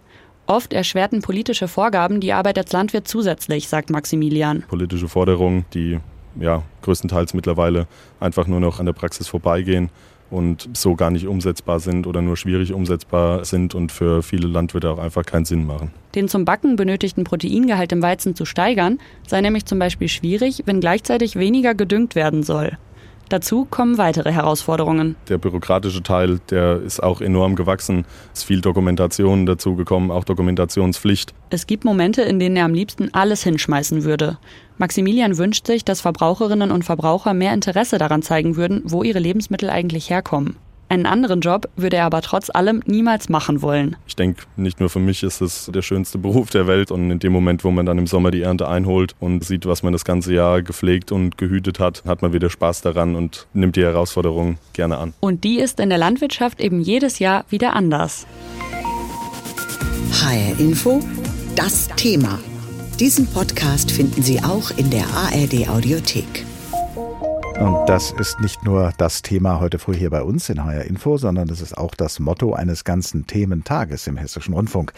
Oft 0.46 0.72
erschwerten 0.72 1.20
politische 1.20 1.68
Vorgaben 1.68 2.22
die 2.22 2.32
Arbeit 2.32 2.56
als 2.56 2.72
Landwirt 2.72 3.06
zusätzlich, 3.06 3.68
sagt 3.68 3.90
Maximilian. 3.90 4.62
Politische 4.66 5.08
Forderungen, 5.08 5.66
die 5.74 6.00
ja 6.40 6.62
größtenteils 6.80 7.34
mittlerweile 7.34 7.86
einfach 8.18 8.46
nur 8.46 8.60
noch 8.60 8.80
an 8.80 8.86
der 8.86 8.94
Praxis 8.94 9.28
vorbeigehen 9.28 9.90
und 10.32 10.68
so 10.72 10.94
gar 10.96 11.10
nicht 11.10 11.26
umsetzbar 11.26 11.78
sind 11.78 12.06
oder 12.06 12.22
nur 12.22 12.36
schwierig 12.36 12.72
umsetzbar 12.72 13.44
sind 13.44 13.74
und 13.74 13.92
für 13.92 14.22
viele 14.22 14.48
Landwirte 14.48 14.90
auch 14.90 14.98
einfach 14.98 15.24
keinen 15.24 15.44
Sinn 15.44 15.66
machen. 15.66 15.90
Den 16.14 16.28
zum 16.28 16.44
Backen 16.44 16.76
benötigten 16.76 17.24
Proteingehalt 17.24 17.92
im 17.92 18.02
Weizen 18.02 18.34
zu 18.34 18.44
steigern, 18.44 18.98
sei 19.26 19.40
nämlich 19.40 19.66
zum 19.66 19.78
Beispiel 19.78 20.08
schwierig, 20.08 20.62
wenn 20.64 20.80
gleichzeitig 20.80 21.36
weniger 21.36 21.74
gedüngt 21.74 22.14
werden 22.14 22.42
soll. 22.42 22.78
Dazu 23.28 23.64
kommen 23.64 23.98
weitere 23.98 24.30
Herausforderungen. 24.30 25.16
Der 25.28 25.38
bürokratische 25.38 26.02
Teil, 26.02 26.40
der 26.50 26.80
ist 26.82 27.02
auch 27.02 27.20
enorm 27.20 27.56
gewachsen. 27.56 28.04
Es 28.32 28.40
ist 28.40 28.44
viel 28.44 28.60
Dokumentation 28.60 29.46
dazu 29.46 29.74
gekommen, 29.74 30.10
auch 30.10 30.24
Dokumentationspflicht. 30.24 31.32
Es 31.50 31.66
gibt 31.66 31.84
Momente, 31.84 32.22
in 32.22 32.38
denen 32.38 32.56
er 32.56 32.66
am 32.66 32.74
liebsten 32.74 33.12
alles 33.14 33.42
hinschmeißen 33.42 34.04
würde. 34.04 34.38
Maximilian 34.78 35.38
wünscht 35.38 35.66
sich, 35.66 35.84
dass 35.84 36.00
Verbraucherinnen 36.00 36.70
und 36.70 36.84
Verbraucher 36.84 37.34
mehr 37.34 37.54
Interesse 37.54 37.98
daran 37.98 38.22
zeigen 38.22 38.56
würden, 38.56 38.82
wo 38.84 39.02
ihre 39.02 39.18
Lebensmittel 39.18 39.70
eigentlich 39.70 40.10
herkommen. 40.10 40.56
Einen 40.92 41.06
anderen 41.06 41.40
Job 41.40 41.70
würde 41.74 41.96
er 41.96 42.04
aber 42.04 42.20
trotz 42.20 42.50
allem 42.50 42.82
niemals 42.84 43.30
machen 43.30 43.62
wollen. 43.62 43.96
Ich 44.06 44.14
denke, 44.14 44.42
nicht 44.56 44.78
nur 44.78 44.90
für 44.90 44.98
mich 44.98 45.22
ist 45.22 45.40
es 45.40 45.70
der 45.72 45.80
schönste 45.80 46.18
Beruf 46.18 46.50
der 46.50 46.66
Welt 46.66 46.90
und 46.90 47.10
in 47.10 47.18
dem 47.18 47.32
Moment, 47.32 47.64
wo 47.64 47.70
man 47.70 47.86
dann 47.86 47.96
im 47.96 48.06
Sommer 48.06 48.30
die 48.30 48.42
Ernte 48.42 48.68
einholt 48.68 49.14
und 49.18 49.42
sieht, 49.42 49.64
was 49.64 49.82
man 49.82 49.94
das 49.94 50.04
ganze 50.04 50.34
Jahr 50.34 50.60
gepflegt 50.60 51.10
und 51.10 51.38
gehütet 51.38 51.80
hat, 51.80 52.04
hat 52.04 52.20
man 52.20 52.34
wieder 52.34 52.50
Spaß 52.50 52.82
daran 52.82 53.14
und 53.14 53.46
nimmt 53.54 53.76
die 53.76 53.80
Herausforderung 53.80 54.58
gerne 54.74 54.98
an. 54.98 55.14
Und 55.20 55.44
die 55.44 55.60
ist 55.60 55.80
in 55.80 55.88
der 55.88 55.96
Landwirtschaft 55.96 56.60
eben 56.60 56.82
jedes 56.82 57.20
Jahr 57.20 57.46
wieder 57.48 57.74
anders. 57.74 58.26
HR 60.20 60.60
Info, 60.60 61.00
das 61.56 61.88
Thema. 61.96 62.38
Diesen 63.00 63.26
Podcast 63.28 63.90
finden 63.90 64.20
Sie 64.20 64.42
auch 64.42 64.70
in 64.76 64.90
der 64.90 65.06
ARD 65.06 65.70
Audiothek. 65.70 66.44
Und 67.62 67.86
das 67.86 68.10
ist 68.10 68.40
nicht 68.40 68.64
nur 68.64 68.92
das 68.98 69.22
Thema 69.22 69.60
heute 69.60 69.78
früh 69.78 69.94
hier 69.94 70.10
bei 70.10 70.24
uns 70.24 70.48
in 70.48 70.64
HR 70.64 70.84
Info, 70.84 71.16
sondern 71.16 71.48
es 71.48 71.60
ist 71.60 71.78
auch 71.78 71.94
das 71.94 72.18
Motto 72.18 72.54
eines 72.54 72.82
ganzen 72.82 73.28
Thementages 73.28 74.08
im 74.08 74.16
Hessischen 74.16 74.54
Rundfunk. 74.54 74.92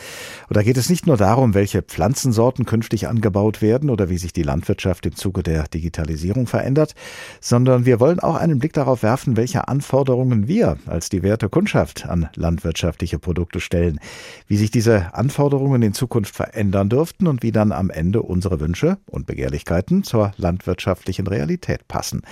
Und 0.48 0.56
da 0.56 0.62
geht 0.62 0.78
es 0.78 0.88
nicht 0.88 1.06
nur 1.06 1.18
darum, 1.18 1.52
welche 1.52 1.82
Pflanzensorten 1.82 2.64
künftig 2.64 3.06
angebaut 3.06 3.60
werden 3.60 3.90
oder 3.90 4.08
wie 4.08 4.16
sich 4.16 4.32
die 4.32 4.42
Landwirtschaft 4.42 5.04
im 5.04 5.14
Zuge 5.14 5.42
der 5.42 5.64
Digitalisierung 5.64 6.46
verändert, 6.46 6.94
sondern 7.38 7.84
wir 7.84 8.00
wollen 8.00 8.18
auch 8.18 8.36
einen 8.36 8.60
Blick 8.60 8.72
darauf 8.72 9.02
werfen, 9.02 9.36
welche 9.36 9.68
Anforderungen 9.68 10.48
wir 10.48 10.78
als 10.86 11.10
die 11.10 11.22
Werte 11.22 11.50
Kundschaft 11.50 12.06
an 12.06 12.30
landwirtschaftliche 12.34 13.18
Produkte 13.18 13.60
stellen, 13.60 14.00
wie 14.46 14.56
sich 14.56 14.70
diese 14.70 15.12
Anforderungen 15.12 15.82
in 15.82 15.92
Zukunft 15.92 16.34
verändern 16.34 16.88
dürften 16.88 17.26
und 17.26 17.42
wie 17.42 17.52
dann 17.52 17.72
am 17.72 17.90
Ende 17.90 18.22
unsere 18.22 18.58
Wünsche 18.58 18.96
und 19.04 19.26
Begehrlichkeiten 19.26 20.02
zur 20.02 20.32
landwirtschaftlichen 20.38 21.26
Realität 21.26 21.86
passen. 21.88 22.22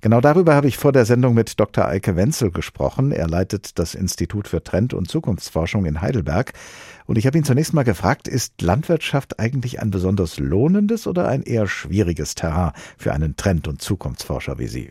Genau 0.00 0.20
darüber 0.20 0.54
habe 0.54 0.68
ich 0.68 0.76
vor 0.76 0.92
der 0.92 1.06
Sendung 1.06 1.34
mit 1.34 1.58
Dr. 1.58 1.86
Eike 1.86 2.16
Wenzel 2.16 2.50
gesprochen. 2.50 3.10
Er 3.10 3.26
leitet 3.26 3.78
das 3.78 3.94
Institut 3.94 4.48
für 4.48 4.62
Trend- 4.62 4.94
und 4.94 5.10
Zukunftsforschung 5.10 5.86
in 5.86 6.02
Heidelberg. 6.02 6.52
Und 7.06 7.16
ich 7.16 7.26
habe 7.26 7.38
ihn 7.38 7.44
zunächst 7.44 7.74
mal 7.74 7.84
gefragt, 7.84 8.28
ist 8.28 8.60
Landwirtschaft 8.60 9.38
eigentlich 9.38 9.80
ein 9.80 9.90
besonders 9.90 10.38
lohnendes 10.38 11.06
oder 11.06 11.28
ein 11.28 11.42
eher 11.42 11.66
schwieriges 11.66 12.34
Terrain 12.34 12.72
für 12.98 13.12
einen 13.12 13.36
Trend- 13.36 13.68
und 13.68 13.80
Zukunftsforscher 13.80 14.58
wie 14.58 14.66
Sie? 14.66 14.90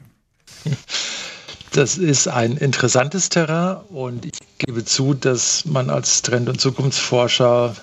Das 1.74 1.98
ist 1.98 2.28
ein 2.28 2.58
interessantes 2.58 3.30
Terrain 3.30 3.78
und 3.90 4.25
ich 4.25 4.38
gebe 4.60 4.86
zu, 4.86 5.16
dass 5.16 5.66
man 5.66 5.90
als 5.90 6.22
Trend- 6.22 6.48
und 6.48 6.62
Zukunftsforscher 6.62 7.75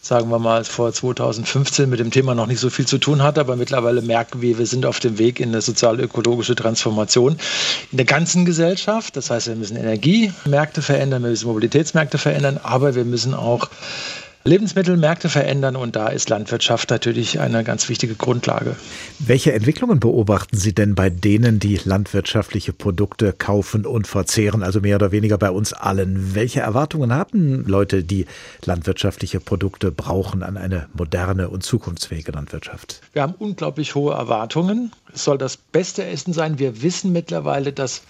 sagen 0.00 0.30
wir 0.30 0.38
mal, 0.38 0.64
vor 0.64 0.92
2015 0.92 1.88
mit 1.88 1.98
dem 1.98 2.10
Thema 2.10 2.34
noch 2.34 2.46
nicht 2.46 2.60
so 2.60 2.70
viel 2.70 2.86
zu 2.86 2.98
tun 2.98 3.22
hatte, 3.22 3.40
aber 3.40 3.56
mittlerweile 3.56 4.02
merken 4.02 4.40
wir, 4.40 4.58
wir 4.58 4.66
sind 4.66 4.86
auf 4.86 5.00
dem 5.00 5.18
Weg 5.18 5.40
in 5.40 5.48
eine 5.48 5.60
sozial-ökologische 5.60 6.54
Transformation 6.54 7.36
in 7.90 7.96
der 7.96 8.06
ganzen 8.06 8.44
Gesellschaft. 8.44 9.16
Das 9.16 9.30
heißt, 9.30 9.48
wir 9.48 9.56
müssen 9.56 9.76
Energiemärkte 9.76 10.82
verändern, 10.82 11.22
wir 11.22 11.30
müssen 11.30 11.48
Mobilitätsmärkte 11.48 12.18
verändern, 12.18 12.60
aber 12.62 12.94
wir 12.94 13.04
müssen 13.04 13.34
auch 13.34 13.68
Lebensmittelmärkte 14.46 15.28
verändern 15.28 15.74
und 15.74 15.96
da 15.96 16.06
ist 16.06 16.30
Landwirtschaft 16.30 16.90
natürlich 16.90 17.40
eine 17.40 17.64
ganz 17.64 17.88
wichtige 17.88 18.14
Grundlage. 18.14 18.76
Welche 19.18 19.52
Entwicklungen 19.52 19.98
beobachten 19.98 20.56
Sie 20.56 20.72
denn 20.72 20.94
bei 20.94 21.10
denen, 21.10 21.58
die 21.58 21.80
landwirtschaftliche 21.84 22.72
Produkte 22.72 23.32
kaufen 23.32 23.84
und 23.84 24.06
verzehren, 24.06 24.62
also 24.62 24.80
mehr 24.80 24.96
oder 24.96 25.10
weniger 25.10 25.36
bei 25.36 25.50
uns 25.50 25.72
allen? 25.72 26.36
Welche 26.36 26.60
Erwartungen 26.60 27.12
haben 27.12 27.64
Leute, 27.66 28.04
die 28.04 28.26
landwirtschaftliche 28.64 29.40
Produkte 29.40 29.90
brauchen 29.90 30.44
an 30.44 30.56
eine 30.56 30.86
moderne 30.94 31.48
und 31.48 31.64
zukunftsfähige 31.64 32.30
Landwirtschaft? 32.30 33.00
Wir 33.12 33.22
haben 33.22 33.34
unglaublich 33.36 33.96
hohe 33.96 34.14
Erwartungen. 34.14 34.92
Es 35.12 35.24
soll 35.24 35.38
das 35.38 35.56
beste 35.56 36.04
Essen 36.04 36.32
sein. 36.32 36.60
Wir 36.60 36.82
wissen 36.82 37.10
mittlerweile, 37.10 37.72
dass 37.72 38.02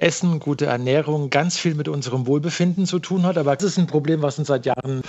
Essen, 0.00 0.40
gute 0.40 0.66
Ernährung 0.66 1.30
ganz 1.30 1.58
viel 1.58 1.74
mit 1.74 1.88
unserem 1.88 2.26
Wohlbefinden 2.26 2.86
zu 2.86 2.98
tun 2.98 3.24
hat. 3.24 3.38
Aber 3.38 3.54
das 3.54 3.64
ist 3.64 3.78
ein 3.78 3.86
Problem, 3.86 4.22
was 4.22 4.38
uns 4.38 4.48
seit 4.48 4.66
Jahren 4.66 5.02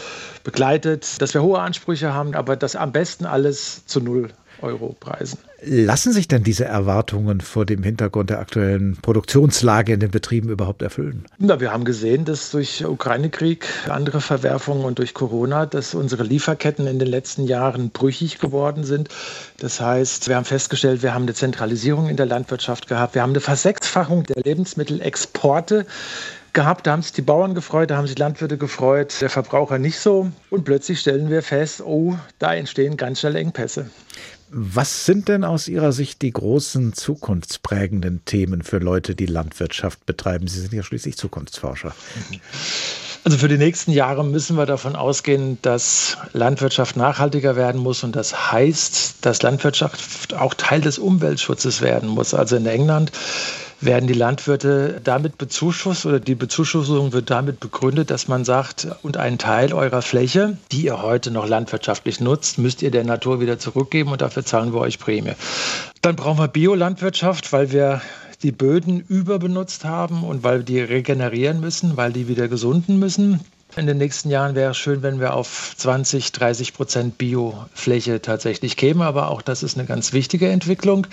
begleitet, 0.43 1.21
dass 1.21 1.33
wir 1.33 1.41
hohe 1.41 1.59
Ansprüche 1.59 2.13
haben, 2.13 2.35
aber 2.35 2.55
das 2.55 2.75
am 2.75 2.91
besten 2.91 3.25
alles 3.25 3.85
zu 3.85 4.01
Null 4.01 4.29
Euro 4.61 4.95
Preisen. 4.99 5.39
Lassen 5.63 6.11
sich 6.11 6.27
denn 6.27 6.43
diese 6.43 6.65
Erwartungen 6.65 7.39
vor 7.39 7.65
dem 7.65 7.83
Hintergrund 7.83 8.31
der 8.31 8.39
aktuellen 8.39 8.97
Produktionslage 9.01 9.93
in 9.93 9.99
den 9.99 10.09
Betrieben 10.09 10.49
überhaupt 10.49 10.81
erfüllen? 10.81 11.25
Na, 11.37 11.59
wir 11.59 11.71
haben 11.71 11.85
gesehen, 11.85 12.25
dass 12.25 12.49
durch 12.49 12.83
Ukraine-Krieg, 12.83 13.67
andere 13.87 14.21
Verwerfungen 14.21 14.85
und 14.85 14.97
durch 14.97 15.13
Corona, 15.13 15.67
dass 15.67 15.93
unsere 15.93 16.23
Lieferketten 16.23 16.87
in 16.87 16.97
den 16.97 17.07
letzten 17.07 17.45
Jahren 17.45 17.91
brüchig 17.91 18.39
geworden 18.39 18.83
sind. 18.83 19.09
Das 19.59 19.79
heißt, 19.79 20.27
wir 20.27 20.35
haben 20.35 20.45
festgestellt, 20.45 21.03
wir 21.03 21.13
haben 21.13 21.23
eine 21.23 21.35
Zentralisierung 21.35 22.09
in 22.09 22.17
der 22.17 22.25
Landwirtschaft 22.25 22.87
gehabt. 22.87 23.13
Wir 23.13 23.21
haben 23.21 23.31
eine 23.31 23.39
Versechsfachung 23.39 24.23
der 24.23 24.41
Lebensmittelexporte 24.43 25.85
gehabt. 26.53 26.87
Da 26.87 26.91
haben 26.91 27.01
sich 27.01 27.13
die 27.13 27.21
Bauern 27.21 27.55
gefreut, 27.55 27.91
da 27.91 27.97
haben 27.97 28.07
sich 28.07 28.17
Landwirte 28.17 28.57
gefreut, 28.57 29.15
der 29.21 29.29
Verbraucher 29.29 29.77
nicht 29.77 29.99
so. 29.99 30.31
Und 30.49 30.65
plötzlich 30.65 30.99
stellen 30.99 31.29
wir 31.29 31.41
fest, 31.41 31.81
oh, 31.81 32.15
da 32.39 32.53
entstehen 32.53 32.97
ganz 32.97 33.19
schnell 33.19 33.35
Engpässe. 33.35 33.89
Was 34.53 35.05
sind 35.05 35.29
denn 35.29 35.45
aus 35.45 35.69
Ihrer 35.69 35.93
Sicht 35.93 36.21
die 36.21 36.31
großen 36.31 36.91
zukunftsprägenden 36.91 38.25
Themen 38.25 38.63
für 38.63 38.79
Leute, 38.79 39.15
die 39.15 39.25
Landwirtschaft 39.25 40.05
betreiben? 40.05 40.47
Sie 40.47 40.59
sind 40.59 40.73
ja 40.73 40.83
schließlich 40.83 41.15
Zukunftsforscher. 41.15 41.95
Also 43.23 43.37
für 43.37 43.47
die 43.47 43.57
nächsten 43.57 43.91
Jahre 43.91 44.25
müssen 44.25 44.57
wir 44.57 44.65
davon 44.65 44.97
ausgehen, 44.97 45.57
dass 45.61 46.17
Landwirtschaft 46.33 46.97
nachhaltiger 46.97 47.55
werden 47.55 47.79
muss 47.79 48.03
und 48.03 48.15
das 48.15 48.51
heißt, 48.51 49.17
dass 49.21 49.41
Landwirtschaft 49.41 50.33
auch 50.33 50.53
Teil 50.53 50.81
des 50.81 50.99
Umweltschutzes 50.99 51.81
werden 51.81 52.09
muss. 52.09 52.33
Also 52.33 52.57
in 52.57 52.65
England 52.65 53.11
werden 53.81 54.07
die 54.07 54.13
Landwirte 54.13 55.01
damit 55.03 55.37
bezuschusst 55.37 56.05
oder 56.05 56.19
die 56.19 56.35
Bezuschussung 56.35 57.13
wird 57.13 57.29
damit 57.29 57.59
begründet, 57.59 58.11
dass 58.11 58.27
man 58.27 58.45
sagt, 58.45 58.87
und 59.01 59.17
einen 59.17 59.37
Teil 59.37 59.73
eurer 59.73 60.01
Fläche, 60.01 60.57
die 60.71 60.83
ihr 60.83 61.01
heute 61.01 61.31
noch 61.31 61.47
landwirtschaftlich 61.47 62.19
nutzt, 62.19 62.57
müsst 62.57 62.81
ihr 62.81 62.91
der 62.91 63.03
Natur 63.03 63.39
wieder 63.39 63.59
zurückgeben 63.59 64.11
und 64.11 64.21
dafür 64.21 64.45
zahlen 64.45 64.73
wir 64.73 64.79
euch 64.79 64.99
Prämie. 64.99 65.33
Dann 66.01 66.15
brauchen 66.15 66.39
wir 66.39 66.47
Biolandwirtschaft, 66.47 67.51
weil 67.53 67.71
wir 67.71 68.01
die 68.43 68.51
Böden 68.51 69.01
überbenutzt 69.07 69.85
haben 69.85 70.23
und 70.23 70.43
weil 70.43 70.59
wir 70.59 70.65
die 70.65 70.79
regenerieren 70.79 71.59
müssen, 71.59 71.97
weil 71.97 72.11
die 72.11 72.27
wieder 72.27 72.47
gesunden 72.47 72.97
müssen. 72.97 73.39
In 73.77 73.87
den 73.87 73.97
nächsten 73.97 74.29
Jahren 74.29 74.55
wäre 74.55 74.71
es 74.71 74.77
schön, 74.77 75.01
wenn 75.01 75.19
wir 75.19 75.33
auf 75.33 75.75
20, 75.77 76.31
30 76.33 76.73
Prozent 76.73 77.17
Biofläche 77.17 78.21
tatsächlich 78.21 78.75
kämen, 78.75 79.01
aber 79.01 79.29
auch 79.29 79.41
das 79.41 79.63
ist 79.63 79.77
eine 79.77 79.87
ganz 79.87 80.11
wichtige 80.11 80.49
Entwicklung. 80.49 81.07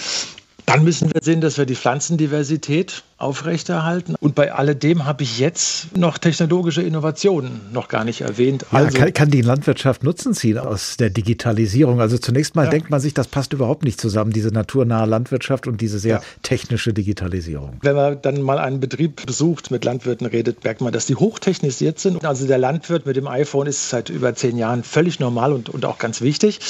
Dann 0.68 0.84
müssen 0.84 1.14
wir 1.14 1.22
sehen, 1.22 1.40
dass 1.40 1.56
wir 1.56 1.64
die 1.64 1.74
Pflanzendiversität 1.74 3.02
aufrechterhalten. 3.18 4.14
Und 4.20 4.36
bei 4.36 4.52
alledem 4.52 5.04
habe 5.04 5.24
ich 5.24 5.40
jetzt 5.40 5.96
noch 5.96 6.18
technologische 6.18 6.82
Innovationen 6.82 7.60
noch 7.72 7.88
gar 7.88 8.04
nicht 8.04 8.20
erwähnt. 8.20 8.64
Ja, 8.70 8.78
also, 8.78 8.96
kann, 8.96 9.12
kann, 9.12 9.30
die 9.30 9.42
Landwirtschaft 9.42 10.04
Nutzen 10.04 10.34
ziehen 10.34 10.56
aus 10.56 10.96
der 10.96 11.10
Digitalisierung? 11.10 12.00
Also 12.00 12.16
zunächst 12.16 12.54
mal 12.54 12.64
ja. 12.64 12.70
denkt 12.70 12.90
man 12.90 13.00
sich, 13.00 13.14
das 13.14 13.26
passt 13.26 13.52
überhaupt 13.52 13.82
nicht 13.82 14.00
zusammen, 14.00 14.32
diese 14.32 14.48
naturnahe 14.48 15.06
Landwirtschaft 15.06 15.66
und 15.66 15.80
diese 15.80 15.98
sehr 15.98 16.16
ja. 16.16 16.22
technische 16.42 16.92
Digitalisierung. 16.92 17.78
Wenn 17.82 17.96
man 17.96 18.22
dann 18.22 18.40
mal 18.40 18.58
einen 18.60 18.78
Betrieb 18.78 19.26
besucht, 19.26 19.72
mit 19.72 19.84
Landwirten 19.84 20.26
redet, 20.26 20.62
merkt 20.62 20.80
man, 20.80 20.92
dass 20.92 21.06
die 21.06 21.16
hochtechnisiert 21.16 21.98
sind. 21.98 22.24
Also 22.24 22.46
der 22.46 22.58
Landwirt 22.58 23.04
mit 23.04 23.16
dem 23.16 23.26
iPhone 23.26 23.66
ist 23.66 23.90
seit 23.90 24.10
über 24.10 24.34
zehn 24.36 24.56
Jahren 24.56 24.84
völlig 24.84 25.18
normal 25.18 25.52
und, 25.52 25.68
und 25.68 25.84
auch 25.84 25.98
ganz 25.98 26.20
wichtig. 26.20 26.60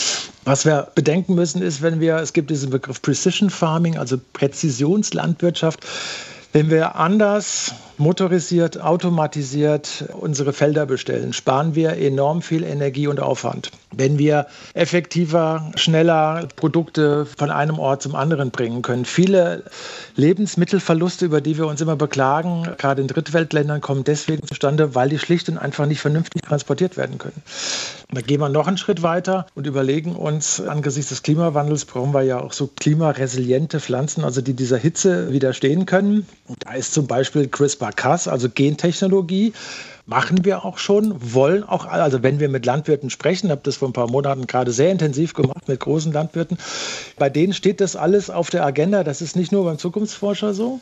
Was 0.45 0.65
wir 0.65 0.89
bedenken 0.95 1.35
müssen, 1.35 1.61
ist, 1.61 1.83
wenn 1.83 2.01
wir, 2.01 2.17
es 2.17 2.33
gibt 2.33 2.49
diesen 2.49 2.71
Begriff 2.71 3.03
Precision 3.03 3.51
Farming, 3.51 3.99
also 3.99 4.19
Präzisionslandwirtschaft. 4.33 5.85
Wenn 6.59 6.71
wir 6.71 6.97
anders 6.97 7.73
motorisiert, 7.99 8.81
automatisiert 8.81 10.07
unsere 10.19 10.53
Felder 10.53 10.87
bestellen, 10.87 11.33
sparen 11.33 11.77
wir 11.77 11.93
enorm 11.99 12.43
viel 12.43 12.65
Energie 12.65 13.07
und 13.07 13.21
Aufwand. 13.21 13.71
Wenn 13.93 14.19
wir 14.19 14.49
effektiver, 14.75 15.71
schneller 15.77 16.49
Produkte 16.57 17.27
von 17.27 17.53
einem 17.53 17.79
Ort 17.79 18.03
zum 18.03 18.17
anderen 18.17 18.51
bringen 18.51 18.83
können. 18.83 19.05
Viele 19.05 19.63
Lebensmittelverluste, 20.17 21.27
über 21.27 21.41
die 21.41 21.59
wir 21.59 21.69
uns 21.69 21.81
immer 21.81 21.95
beklagen, 21.95 22.69
gerade 22.77 23.03
in 23.03 23.07
Drittweltländern, 23.07 23.81
kommen 23.81 24.03
deswegen 24.03 24.45
zustande, 24.45 24.97
weil 24.97 25.11
die 25.11 25.21
schlicht 25.21 25.49
und 25.49 25.59
einfach 25.59 25.87
nicht 25.87 26.01
vernünftig 26.01 26.43
transportiert 26.43 26.97
werden 26.97 27.19
können. 27.19 27.41
Da 28.11 28.23
gehen 28.23 28.41
wir 28.41 28.49
noch 28.49 28.67
einen 28.67 28.79
Schritt 28.79 29.03
weiter 29.03 29.47
und 29.55 29.67
überlegen 29.67 30.17
uns, 30.17 30.61
angesichts 30.61 31.11
des 31.11 31.23
Klimawandels 31.23 31.85
brauchen 31.85 32.15
wir 32.15 32.23
ja 32.23 32.41
auch 32.41 32.53
so 32.53 32.67
klimaresiliente 32.67 33.81
Pflanzen, 33.81 34.25
also 34.25 34.41
die 34.41 34.55
dieser 34.55 34.79
Hitze 34.79 35.31
widerstehen 35.31 35.85
können. 35.85 36.27
Und 36.47 36.65
da 36.65 36.73
ist 36.73 36.95
zum 36.95 37.07
Beispiel 37.07 37.49
CRISPR 37.49 37.89
CRISPR-Cas, 37.89 38.29
also 38.29 38.49
Gentechnologie, 38.49 39.53
machen 40.09 40.47
wir 40.47 40.65
auch 40.65 40.79
schon, 40.79 41.15
wollen 41.35 41.65
auch, 41.65 41.85
also 41.85 42.23
wenn 42.23 42.41
wir 42.41 42.49
mit 42.49 42.65
Landwirten 42.65 43.11
sprechen, 43.11 43.51
habe 43.51 43.61
das 43.63 43.77
vor 43.77 43.89
ein 43.89 43.93
paar 43.93 44.11
Monaten 44.11 44.47
gerade 44.47 44.73
sehr 44.73 44.91
intensiv 44.91 45.35
gemacht 45.35 45.69
mit 45.69 45.81
großen 45.81 46.13
Landwirten, 46.13 46.57
bei 47.19 47.29
denen 47.29 47.53
steht 47.53 47.83
das 47.83 47.95
alles 47.95 48.31
auf 48.31 48.49
der 48.49 48.65
Agenda. 48.65 49.05
Das 49.05 49.21
ist 49.21 49.37
nicht 49.37 49.53
nur 49.53 49.65
beim 49.65 49.77
Zukunftsforscher 49.79 50.55
so. 50.55 50.81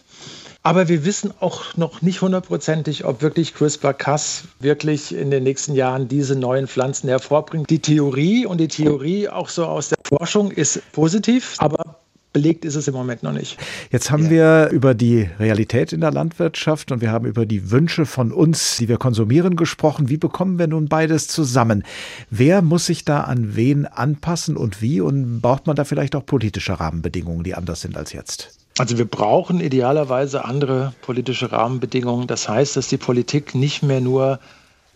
Aber 0.63 0.89
wir 0.89 1.05
wissen 1.05 1.33
auch 1.41 1.77
noch 1.77 2.03
nicht 2.03 2.23
hundertprozentig, 2.23 3.05
ob 3.05 3.21
wirklich 3.21 3.55
CRISPR-Cas 3.55 4.45
wirklich 4.61 5.15
in 5.15 5.31
den 5.31 5.43
nächsten 5.43 5.75
Jahren 5.75 6.07
diese 6.07 6.37
neuen 6.37 6.69
Pflanzen 6.69 7.09
hervorbringt. 7.09 7.69
Die 7.69 7.81
Theorie 7.81 8.47
und 8.47 8.59
die 8.59 8.69
Theorie 8.69 9.29
auch 9.29 9.49
so 9.49 9.67
aus 9.67 9.89
der 9.89 9.99
Forschung 10.05 10.53
ist 10.53 10.81
positiv, 10.93 11.57
aber 11.59 11.97
belegt 12.37 12.67
ist 12.67 12.75
es 12.75 12.87
im 12.87 12.93
Moment 12.93 13.23
noch 13.23 13.33
nicht. 13.33 13.57
Jetzt 13.91 14.11
haben 14.11 14.25
ja. 14.25 14.31
wir 14.31 14.69
über 14.71 14.93
die 14.93 15.27
Realität 15.41 15.95
in 15.95 16.03
der 16.03 16.11
Landwirtschaft 16.11 16.93
und 16.93 17.01
wir 17.01 17.11
haben 17.11 17.25
über 17.25 17.47
die 17.47 17.71
Wünsche 17.71 18.05
von 18.05 18.31
uns, 18.31 18.77
die 18.77 18.91
wir 18.91 18.99
konsumieren, 18.99 19.57
gesprochen. 19.57 20.11
Wie 20.11 20.19
bekommen 20.19 20.59
wir 20.59 20.67
nun 20.67 20.87
beides 20.87 21.29
zusammen? 21.29 21.83
Wer 22.29 22.61
muss 22.61 22.85
sich 22.85 23.07
da 23.07 23.23
an 23.23 23.57
wen 23.57 23.87
anpassen 23.87 24.59
und 24.59 24.83
wie? 24.83 25.01
Und 25.01 25.41
braucht 25.41 25.67
man 25.67 25.77
da 25.77 25.85
vielleicht 25.85 26.15
auch 26.15 26.27
politische 26.27 26.79
Rahmenbedingungen, 26.79 27.43
die 27.43 27.55
anders 27.55 27.81
sind 27.81 27.97
als 27.97 28.13
jetzt? 28.13 28.51
Also 28.77 28.99
wir 28.99 29.07
brauchen 29.07 29.61
idealerweise 29.61 30.45
andere 30.45 30.93
politische 31.01 31.51
Rahmenbedingungen. 31.53 32.27
Das 32.27 32.51
heißt, 32.51 32.77
dass 32.77 32.89
die 32.89 32.99
Politik 32.99 33.55
nicht 33.55 33.83
mehr 33.83 34.03
nur 34.03 34.41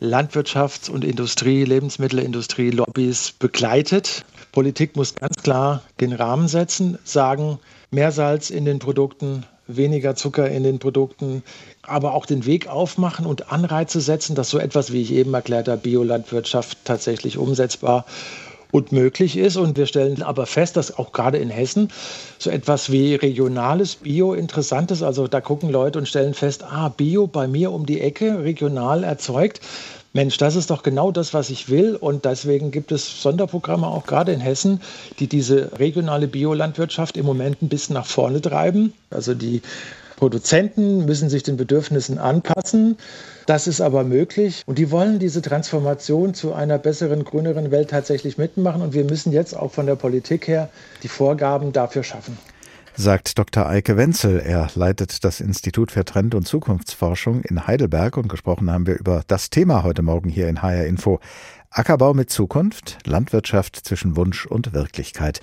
Landwirtschafts- 0.02 0.90
und 0.90 1.06
Industrie, 1.06 1.64
Lebensmittelindustrie, 1.64 2.70
Lobbys 2.70 3.32
begleitet, 3.32 4.26
Politik 4.52 4.97
muss 4.97 5.14
ganz 5.14 5.37
klar 5.42 5.83
den 6.00 6.12
Rahmen 6.12 6.49
setzen, 6.49 6.99
sagen, 7.04 7.59
mehr 7.90 8.12
Salz 8.12 8.50
in 8.50 8.64
den 8.64 8.78
Produkten, 8.78 9.45
weniger 9.66 10.16
Zucker 10.16 10.50
in 10.50 10.64
den 10.64 10.78
Produkten, 10.78 11.42
aber 11.83 12.14
auch 12.14 12.26
den 12.26 12.47
Weg 12.47 12.69
aufmachen 12.69 13.26
und 13.26 13.52
Anreize 13.52 14.00
setzen, 14.00 14.35
dass 14.35 14.50
so 14.50 14.59
etwas, 14.59 14.92
wie 14.92 15.02
ich 15.02 15.12
eben 15.12 15.33
erklärt 15.35 15.69
habe, 15.69 15.80
Biolandwirtschaft 15.80 16.78
tatsächlich 16.85 17.38
umsetzbar 17.38 18.04
und 18.73 18.92
möglich 18.92 19.37
ist. 19.37 19.57
Und 19.57 19.76
wir 19.76 19.87
stellen 19.87 20.23
aber 20.23 20.47
fest, 20.47 20.76
dass 20.76 20.97
auch 20.97 21.12
gerade 21.12 21.38
in 21.38 21.50
Hessen 21.50 21.88
so 22.38 22.50
etwas 22.50 22.90
wie 22.90 23.14
regionales 23.14 23.97
Bio 23.97 24.35
interessant 24.35 24.90
ist. 24.90 25.02
Also 25.02 25.26
da 25.26 25.40
gucken 25.40 25.71
Leute 25.71 25.99
und 25.99 26.07
stellen 26.07 26.35
fest, 26.35 26.64
ah, 26.64 26.88
Bio 26.88 27.26
bei 27.26 27.47
mir 27.47 27.73
um 27.73 27.87
die 27.87 28.00
Ecke, 28.00 28.45
regional 28.45 29.04
erzeugt. 29.04 29.61
Mensch, 30.12 30.38
das 30.38 30.57
ist 30.57 30.71
doch 30.71 30.83
genau 30.83 31.12
das, 31.12 31.35
was 31.35 31.50
ich 31.50 31.68
will. 31.68 31.94
Und 31.94 32.25
deswegen 32.25 32.73
gibt 32.73 32.90
es 32.90 33.23
Sonderprogramme 33.23 33.87
auch 33.87 34.07
gerade 34.07 34.33
in 34.33 34.40
Hessen, 34.40 34.81
die 35.20 35.29
diese 35.29 35.79
regionale 35.79 36.27
Biolandwirtschaft 36.27 37.16
im 37.16 37.27
Moment 37.27 37.62
ein 37.62 37.68
bisschen 37.68 37.94
nach 37.94 38.07
vorne 38.07 38.40
treiben. 38.40 38.92
Also 39.11 39.35
die 39.35 39.62
Produzenten 40.16 41.05
müssen 41.05 41.31
sich 41.31 41.44
den 41.44 41.57
Bedürfnissen 41.57 42.18
anpassen. 42.18 42.99
Das 43.46 43.68
ist 43.68 43.81
aber 43.81 44.03
möglich. 44.03 44.64
Und 44.66 44.79
die 44.79 44.90
wollen 44.90 45.20
diese 45.20 45.42
Transformation 45.42 46.35
zu 46.35 46.53
einer 46.53 46.79
besseren, 46.79 47.25
grüneren 47.25 47.70
Welt 47.70 47.90
tatsächlich 47.90 48.37
mitmachen. 48.37 48.83
Und 48.83 48.92
wir 48.92 49.05
müssen 49.05 49.33
jetzt 49.33 49.57
auch 49.57 49.70
von 49.70 49.87
der 49.87 49.96
Politik 49.96 50.49
her 50.49 50.70
die 51.05 51.09
Vorgaben 51.09 51.73
dafür 51.73 52.03
schaffen 52.03 52.37
sagt 52.94 53.38
Dr. 53.38 53.66
Eike 53.66 53.96
Wenzel. 53.96 54.40
Er 54.40 54.68
leitet 54.74 55.24
das 55.24 55.40
Institut 55.40 55.90
für 55.92 56.05
Trend- 56.05 56.35
und 56.35 56.46
Zukunftsforschung 56.46 57.42
in 57.42 57.66
Heidelberg 57.66 58.16
und 58.16 58.29
gesprochen 58.29 58.70
haben 58.70 58.87
wir 58.87 58.98
über 58.98 59.22
das 59.26 59.50
Thema 59.50 59.83
heute 59.83 60.03
Morgen 60.03 60.29
hier 60.29 60.48
in 60.48 60.62
HR 60.62 60.87
Info. 60.87 61.20
Ackerbau 61.70 62.14
mit 62.14 62.31
Zukunft, 62.31 62.98
Landwirtschaft 63.07 63.76
zwischen 63.76 64.16
Wunsch 64.16 64.46
und 64.46 64.72
Wirklichkeit. 64.72 65.40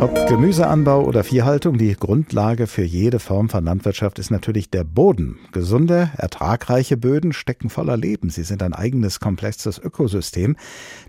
Ob 0.00 0.28
Gemüseanbau 0.28 1.02
oder 1.02 1.24
Viehhaltung, 1.24 1.76
die 1.76 1.92
Grundlage 1.94 2.68
für 2.68 2.84
jede 2.84 3.18
Form 3.18 3.48
von 3.48 3.64
Landwirtschaft 3.64 4.20
ist 4.20 4.30
natürlich 4.30 4.70
der 4.70 4.84
Boden. 4.84 5.40
Gesunde, 5.50 6.10
ertragreiche 6.16 6.96
Böden 6.96 7.32
stecken 7.32 7.68
voller 7.68 7.96
Leben. 7.96 8.30
Sie 8.30 8.44
sind 8.44 8.62
ein 8.62 8.74
eigenes, 8.74 9.18
komplexes 9.18 9.76
Ökosystem, 9.76 10.54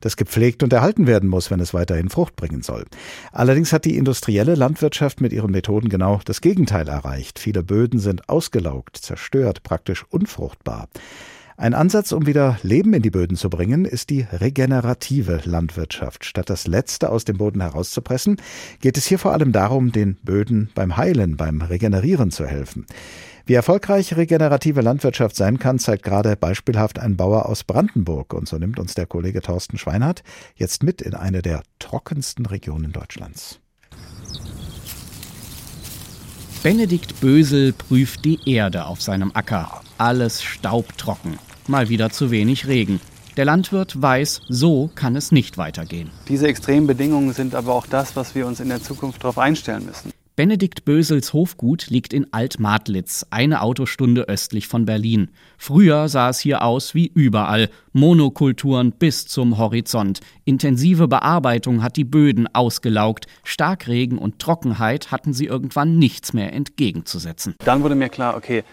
das 0.02 0.18
gepflegt 0.18 0.64
und 0.64 0.74
erhalten 0.74 1.06
werden 1.06 1.30
muss, 1.30 1.52
wenn 1.52 1.60
es 1.60 1.72
weiterhin 1.72 2.10
Frucht 2.10 2.36
bringen 2.36 2.64
soll. 2.64 2.86
Allerdings 3.32 3.72
hat 3.74 3.86
die 3.86 3.96
industrielle 3.96 4.56
Landwirtschaft 4.56 5.22
mit 5.22 5.34
ihren 5.34 5.52
Methoden 5.52 5.90
genau 5.90 6.20
das 6.26 6.42
Gegenteil 6.42 6.88
erreicht. 6.88 7.38
Viele 7.38 7.62
Böden 7.62 8.00
sind 8.00 8.28
ausgelaugt, 8.28 8.98
zerstört, 8.98 9.62
praktisch 9.62 10.04
unfruchtbar. 10.10 10.88
Ein 11.60 11.74
Ansatz, 11.74 12.14
um 12.14 12.26
wieder 12.26 12.58
Leben 12.64 12.94
in 12.94 13.02
die 13.02 13.10
Böden 13.10 13.36
zu 13.36 13.50
bringen, 13.50 13.84
ist 13.84 14.12
die 14.12 14.22
regenerative 14.22 15.42
Landwirtschaft. 15.44 16.24
Statt 16.24 16.50
das 16.50 16.68
Letzte 16.68 17.10
aus 17.10 17.26
dem 17.26 17.38
Boden 17.38 17.60
herauszupressen, 17.60 18.38
geht 18.80 18.98
es 18.98 19.06
hier 19.06 19.20
vor 19.20 19.34
allem 19.34 19.52
darum, 19.52 19.92
den 19.92 20.16
Böden 20.24 20.70
beim 20.74 20.96
Heilen, 20.96 21.36
beim 21.36 21.62
Regenerieren 21.62 22.32
zu 22.32 22.46
helfen. 22.46 22.86
Wie 23.46 23.56
erfolgreich 23.56 24.16
regenerative 24.16 24.80
Landwirtschaft 24.80 25.36
sein 25.36 25.60
kann, 25.60 25.80
zeigt 25.80 26.04
gerade 26.04 26.38
beispielhaft 26.38 26.98
ein 26.98 27.18
Bauer 27.18 27.48
aus 27.48 27.66
Brandenburg. 27.66 28.34
Und 28.34 28.48
so 28.48 28.58
nimmt 28.58 28.80
uns 28.80 28.94
der 28.94 29.06
Kollege 29.06 29.42
Thorsten 29.42 29.78
Schweinhardt 29.78 30.24
jetzt 30.56 30.82
mit 30.82 31.02
in 31.02 31.14
eine 31.14 31.42
der 31.42 31.64
trockensten 31.78 32.46
Regionen 32.46 32.94
Deutschlands. 32.94 33.60
Benedikt 36.64 37.20
Bösel 37.20 37.74
prüft 37.74 38.24
die 38.24 38.40
Erde 38.50 38.86
auf 38.86 39.02
seinem 39.02 39.32
Acker. 39.34 39.82
Alles 39.98 40.42
staubtrocken 40.42 41.38
mal 41.70 41.90
wieder 41.90 42.10
zu 42.10 42.32
wenig 42.32 42.68
Regen. 42.68 43.00
Der 43.38 43.46
Landwirt 43.46 44.02
weiß, 44.02 44.42
so 44.50 44.90
kann 44.96 45.16
es 45.16 45.32
nicht 45.32 45.58
weitergehen. 45.58 46.10
Diese 46.28 46.48
extremen 46.48 46.88
Bedingungen 46.88 47.32
sind 47.32 47.56
aber 47.56 47.74
auch 47.74 47.86
das, 47.88 48.16
was 48.18 48.36
wir 48.36 48.48
uns 48.48 48.60
in 48.60 48.68
der 48.68 48.82
Zukunft 48.82 49.24
darauf 49.24 49.38
einstellen 49.38 49.86
müssen. 49.86 50.12
Benedikt 50.40 50.86
Bösels 50.86 51.34
Hofgut 51.34 51.88
liegt 51.88 52.14
in 52.14 52.32
Altmadlitz, 52.32 53.26
eine 53.30 53.62
Autostunde 53.62 54.30
östlich 54.30 54.70
von 54.70 54.86
Berlin. 54.86 55.32
Früher 55.58 56.08
sah 56.08 56.30
es 56.30 56.40
hier 56.40 56.64
aus 56.64 56.96
wie 56.96 57.12
überall, 57.14 57.70
Monokulturen 57.92 58.94
bis 58.94 59.28
zum 59.28 59.58
Horizont. 59.58 60.22
Intensive 60.46 61.10
Bearbeitung 61.10 61.84
hat 61.84 61.98
die 61.98 62.06
Böden 62.06 62.48
ausgelaugt, 62.56 63.28
Starkregen 63.44 64.18
und 64.18 64.40
Trockenheit 64.40 65.12
hatten 65.12 65.34
sie 65.34 65.46
irgendwann 65.46 66.00
nichts 66.00 66.32
mehr 66.32 66.54
entgegenzusetzen. 66.54 67.56
Dann 67.60 67.84
wurde 67.84 67.96
mir 67.96 68.08
klar, 68.08 68.38
okay, 68.38 68.64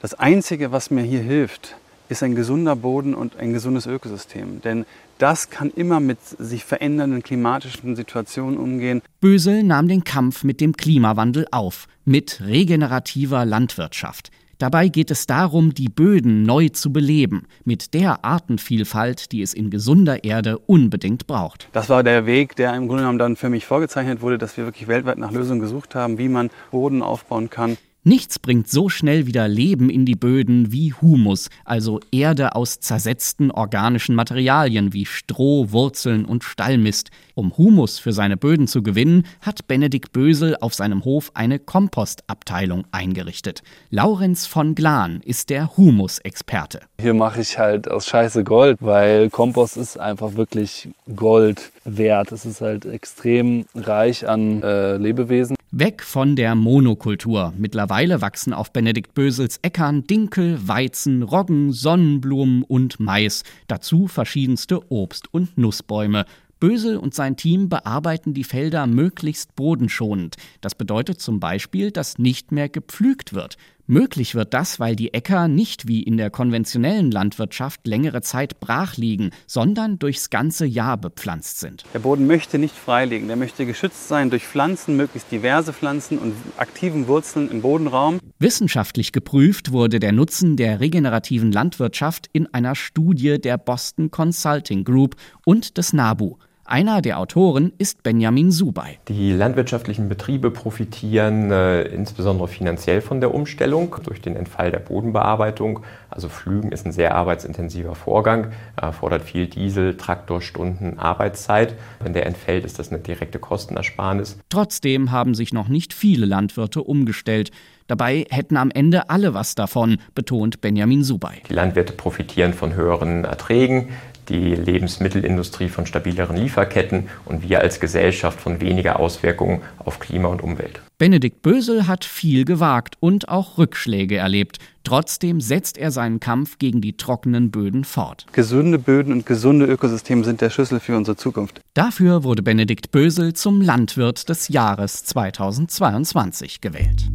das 0.00 0.14
Einzige, 0.14 0.72
was 0.72 0.90
mir 0.90 1.04
hier 1.04 1.22
hilft, 1.22 1.76
ist 2.08 2.22
ein 2.22 2.34
gesunder 2.34 2.76
Boden 2.76 3.14
und 3.14 3.36
ein 3.36 3.52
gesundes 3.52 3.86
Ökosystem. 3.86 4.60
Denn 4.62 4.84
das 5.18 5.50
kann 5.50 5.70
immer 5.74 6.00
mit 6.00 6.18
sich 6.22 6.64
verändernden 6.64 7.22
klimatischen 7.22 7.96
Situationen 7.96 8.58
umgehen. 8.58 9.02
Bösel 9.20 9.62
nahm 9.62 9.88
den 9.88 10.04
Kampf 10.04 10.44
mit 10.44 10.60
dem 10.60 10.76
Klimawandel 10.76 11.46
auf, 11.50 11.86
mit 12.04 12.40
regenerativer 12.44 13.44
Landwirtschaft. 13.44 14.30
Dabei 14.62 14.86
geht 14.86 15.10
es 15.10 15.26
darum, 15.26 15.74
die 15.74 15.88
Böden 15.88 16.44
neu 16.44 16.68
zu 16.68 16.92
beleben, 16.92 17.48
mit 17.64 17.94
der 17.94 18.24
Artenvielfalt, 18.24 19.32
die 19.32 19.42
es 19.42 19.54
in 19.54 19.70
gesunder 19.70 20.22
Erde 20.22 20.56
unbedingt 20.58 21.26
braucht. 21.26 21.68
Das 21.72 21.88
war 21.88 22.04
der 22.04 22.26
Weg, 22.26 22.54
der 22.54 22.72
im 22.74 22.86
Grunde 22.86 23.02
genommen 23.02 23.18
dann 23.18 23.34
für 23.34 23.48
mich 23.48 23.66
vorgezeichnet 23.66 24.20
wurde, 24.20 24.38
dass 24.38 24.56
wir 24.56 24.64
wirklich 24.64 24.86
weltweit 24.86 25.18
nach 25.18 25.32
Lösungen 25.32 25.60
gesucht 25.60 25.96
haben, 25.96 26.16
wie 26.16 26.28
man 26.28 26.48
Boden 26.70 27.02
aufbauen 27.02 27.50
kann. 27.50 27.76
Nichts 28.04 28.40
bringt 28.40 28.68
so 28.68 28.88
schnell 28.88 29.28
wieder 29.28 29.46
Leben 29.46 29.88
in 29.88 30.04
die 30.04 30.16
Böden 30.16 30.72
wie 30.72 30.92
Humus, 30.92 31.50
also 31.64 32.00
Erde 32.10 32.56
aus 32.56 32.80
zersetzten 32.80 33.52
organischen 33.52 34.16
Materialien 34.16 34.92
wie 34.92 35.06
Stroh, 35.06 35.70
Wurzeln 35.70 36.24
und 36.24 36.42
Stallmist. 36.42 37.10
Um 37.34 37.56
Humus 37.56 38.00
für 38.00 38.12
seine 38.12 38.36
Böden 38.36 38.66
zu 38.66 38.82
gewinnen, 38.82 39.24
hat 39.40 39.68
Benedikt 39.68 40.10
Bösel 40.10 40.56
auf 40.60 40.74
seinem 40.74 41.04
Hof 41.04 41.30
eine 41.34 41.60
Kompostabteilung 41.60 42.86
eingerichtet. 42.90 43.62
Laurenz 43.90 44.46
von 44.46 44.74
Glan 44.74 45.20
ist 45.24 45.48
der 45.48 45.76
Humusexperte. 45.76 46.80
Hier 47.00 47.14
mache 47.14 47.40
ich 47.40 47.56
halt 47.56 47.88
aus 47.88 48.06
Scheiße 48.06 48.42
Gold, 48.42 48.78
weil 48.80 49.30
Kompost 49.30 49.76
ist 49.76 49.96
einfach 49.96 50.34
wirklich 50.34 50.88
Gold 51.14 51.70
wert. 51.84 52.32
Es 52.32 52.46
ist 52.46 52.62
halt 52.62 52.84
extrem 52.84 53.64
reich 53.76 54.28
an 54.28 54.60
äh, 54.64 54.96
Lebewesen. 54.96 55.54
Weg 55.74 56.02
von 56.02 56.36
der 56.36 56.54
Monokultur. 56.54 57.54
Mittlerweile 57.56 58.20
wachsen 58.20 58.52
auf 58.52 58.74
Benedikt 58.74 59.14
Bösels 59.14 59.58
Äckern 59.62 60.06
Dinkel, 60.06 60.68
Weizen, 60.68 61.22
Roggen, 61.22 61.72
Sonnenblumen 61.72 62.62
und 62.62 63.00
Mais. 63.00 63.42
Dazu 63.68 64.06
verschiedenste 64.06 64.92
Obst- 64.92 65.32
und 65.32 65.56
Nussbäume. 65.56 66.26
Bösel 66.60 66.98
und 66.98 67.14
sein 67.14 67.38
Team 67.38 67.70
bearbeiten 67.70 68.34
die 68.34 68.44
Felder 68.44 68.86
möglichst 68.86 69.56
bodenschonend. 69.56 70.36
Das 70.60 70.74
bedeutet 70.74 71.22
zum 71.22 71.40
Beispiel, 71.40 71.90
dass 71.90 72.18
nicht 72.18 72.52
mehr 72.52 72.68
gepflügt 72.68 73.32
wird. 73.32 73.56
Möglich 73.92 74.34
wird 74.34 74.54
das, 74.54 74.80
weil 74.80 74.96
die 74.96 75.12
Äcker 75.12 75.48
nicht 75.48 75.86
wie 75.86 76.02
in 76.02 76.16
der 76.16 76.30
konventionellen 76.30 77.10
Landwirtschaft 77.10 77.86
längere 77.86 78.22
Zeit 78.22 78.58
brach 78.58 78.96
liegen, 78.96 79.32
sondern 79.46 79.98
durchs 79.98 80.30
ganze 80.30 80.64
Jahr 80.64 80.96
bepflanzt 80.96 81.60
sind. 81.60 81.84
Der 81.92 81.98
Boden 81.98 82.26
möchte 82.26 82.58
nicht 82.58 82.74
freiliegen, 82.74 83.26
der 83.26 83.36
möchte 83.36 83.66
geschützt 83.66 84.08
sein 84.08 84.30
durch 84.30 84.46
Pflanzen, 84.46 84.96
möglichst 84.96 85.30
diverse 85.30 85.74
Pflanzen 85.74 86.16
und 86.16 86.32
aktiven 86.56 87.06
Wurzeln 87.06 87.50
im 87.50 87.60
Bodenraum. 87.60 88.18
Wissenschaftlich 88.38 89.12
geprüft 89.12 89.72
wurde 89.72 90.00
der 90.00 90.12
Nutzen 90.12 90.56
der 90.56 90.80
regenerativen 90.80 91.52
Landwirtschaft 91.52 92.30
in 92.32 92.46
einer 92.54 92.74
Studie 92.74 93.38
der 93.38 93.58
Boston 93.58 94.10
Consulting 94.10 94.84
Group 94.84 95.16
und 95.44 95.76
des 95.76 95.92
NABU. 95.92 96.38
Einer 96.64 97.02
der 97.02 97.18
Autoren 97.18 97.72
ist 97.78 98.04
Benjamin 98.04 98.52
Subay. 98.52 98.98
Die 99.08 99.32
landwirtschaftlichen 99.32 100.08
Betriebe 100.08 100.52
profitieren 100.52 101.50
äh, 101.50 101.82
insbesondere 101.82 102.46
finanziell 102.46 103.00
von 103.00 103.20
der 103.20 103.34
Umstellung 103.34 103.96
durch 104.04 104.20
den 104.20 104.36
Entfall 104.36 104.70
der 104.70 104.78
Bodenbearbeitung. 104.78 105.80
Also 106.08 106.28
Pflügen 106.28 106.70
ist 106.70 106.86
ein 106.86 106.92
sehr 106.92 107.16
arbeitsintensiver 107.16 107.96
Vorgang, 107.96 108.52
erfordert 108.76 109.22
viel 109.22 109.48
Diesel, 109.48 109.96
Traktorstunden, 109.96 111.00
Arbeitszeit. 111.00 111.74
Wenn 112.00 112.12
der 112.12 112.26
entfällt, 112.26 112.64
ist 112.64 112.78
das 112.78 112.90
eine 112.90 113.00
direkte 113.00 113.40
Kostenersparnis. 113.40 114.38
Trotzdem 114.48 115.10
haben 115.10 115.34
sich 115.34 115.52
noch 115.52 115.66
nicht 115.66 115.92
viele 115.92 116.26
Landwirte 116.26 116.80
umgestellt. 116.82 117.50
Dabei 117.88 118.24
hätten 118.30 118.56
am 118.56 118.70
Ende 118.70 119.10
alle 119.10 119.34
was 119.34 119.54
davon, 119.54 119.98
betont 120.14 120.60
Benjamin 120.60 121.02
Subay. 121.02 121.42
Die 121.48 121.52
Landwirte 121.52 121.92
profitieren 121.92 122.54
von 122.54 122.74
höheren 122.74 123.24
Erträgen, 123.24 123.88
die 124.32 124.54
Lebensmittelindustrie 124.54 125.68
von 125.68 125.86
stabileren 125.86 126.36
Lieferketten 126.36 127.08
und 127.24 127.48
wir 127.48 127.60
als 127.60 127.80
Gesellschaft 127.80 128.40
von 128.40 128.60
weniger 128.60 128.98
Auswirkungen 128.98 129.60
auf 129.78 129.98
Klima 129.98 130.28
und 130.28 130.42
Umwelt. 130.42 130.80
Benedikt 130.98 131.42
Bösel 131.42 131.86
hat 131.88 132.04
viel 132.04 132.44
gewagt 132.44 132.96
und 133.00 133.28
auch 133.28 133.58
Rückschläge 133.58 134.16
erlebt. 134.16 134.58
Trotzdem 134.84 135.40
setzt 135.40 135.76
er 135.76 135.90
seinen 135.90 136.20
Kampf 136.20 136.58
gegen 136.58 136.80
die 136.80 136.96
trockenen 136.96 137.50
Böden 137.50 137.84
fort. 137.84 138.26
Gesunde 138.32 138.78
Böden 138.78 139.12
und 139.12 139.26
gesunde 139.26 139.66
Ökosysteme 139.66 140.24
sind 140.24 140.40
der 140.40 140.50
Schlüssel 140.50 140.80
für 140.80 140.96
unsere 140.96 141.16
Zukunft. 141.16 141.60
Dafür 141.74 142.24
wurde 142.24 142.42
Benedikt 142.42 142.90
Bösel 142.90 143.32
zum 143.32 143.60
Landwirt 143.60 144.28
des 144.28 144.48
Jahres 144.48 145.04
2022 145.04 146.60
gewählt. 146.60 147.08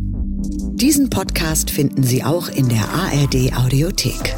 Diesen 0.73 1.09
Podcast 1.09 1.71
finden 1.71 2.03
Sie 2.03 2.23
auch 2.23 2.49
in 2.49 2.69
der 2.69 2.87
ARD 2.89 3.53
Audiothek. 3.57 4.35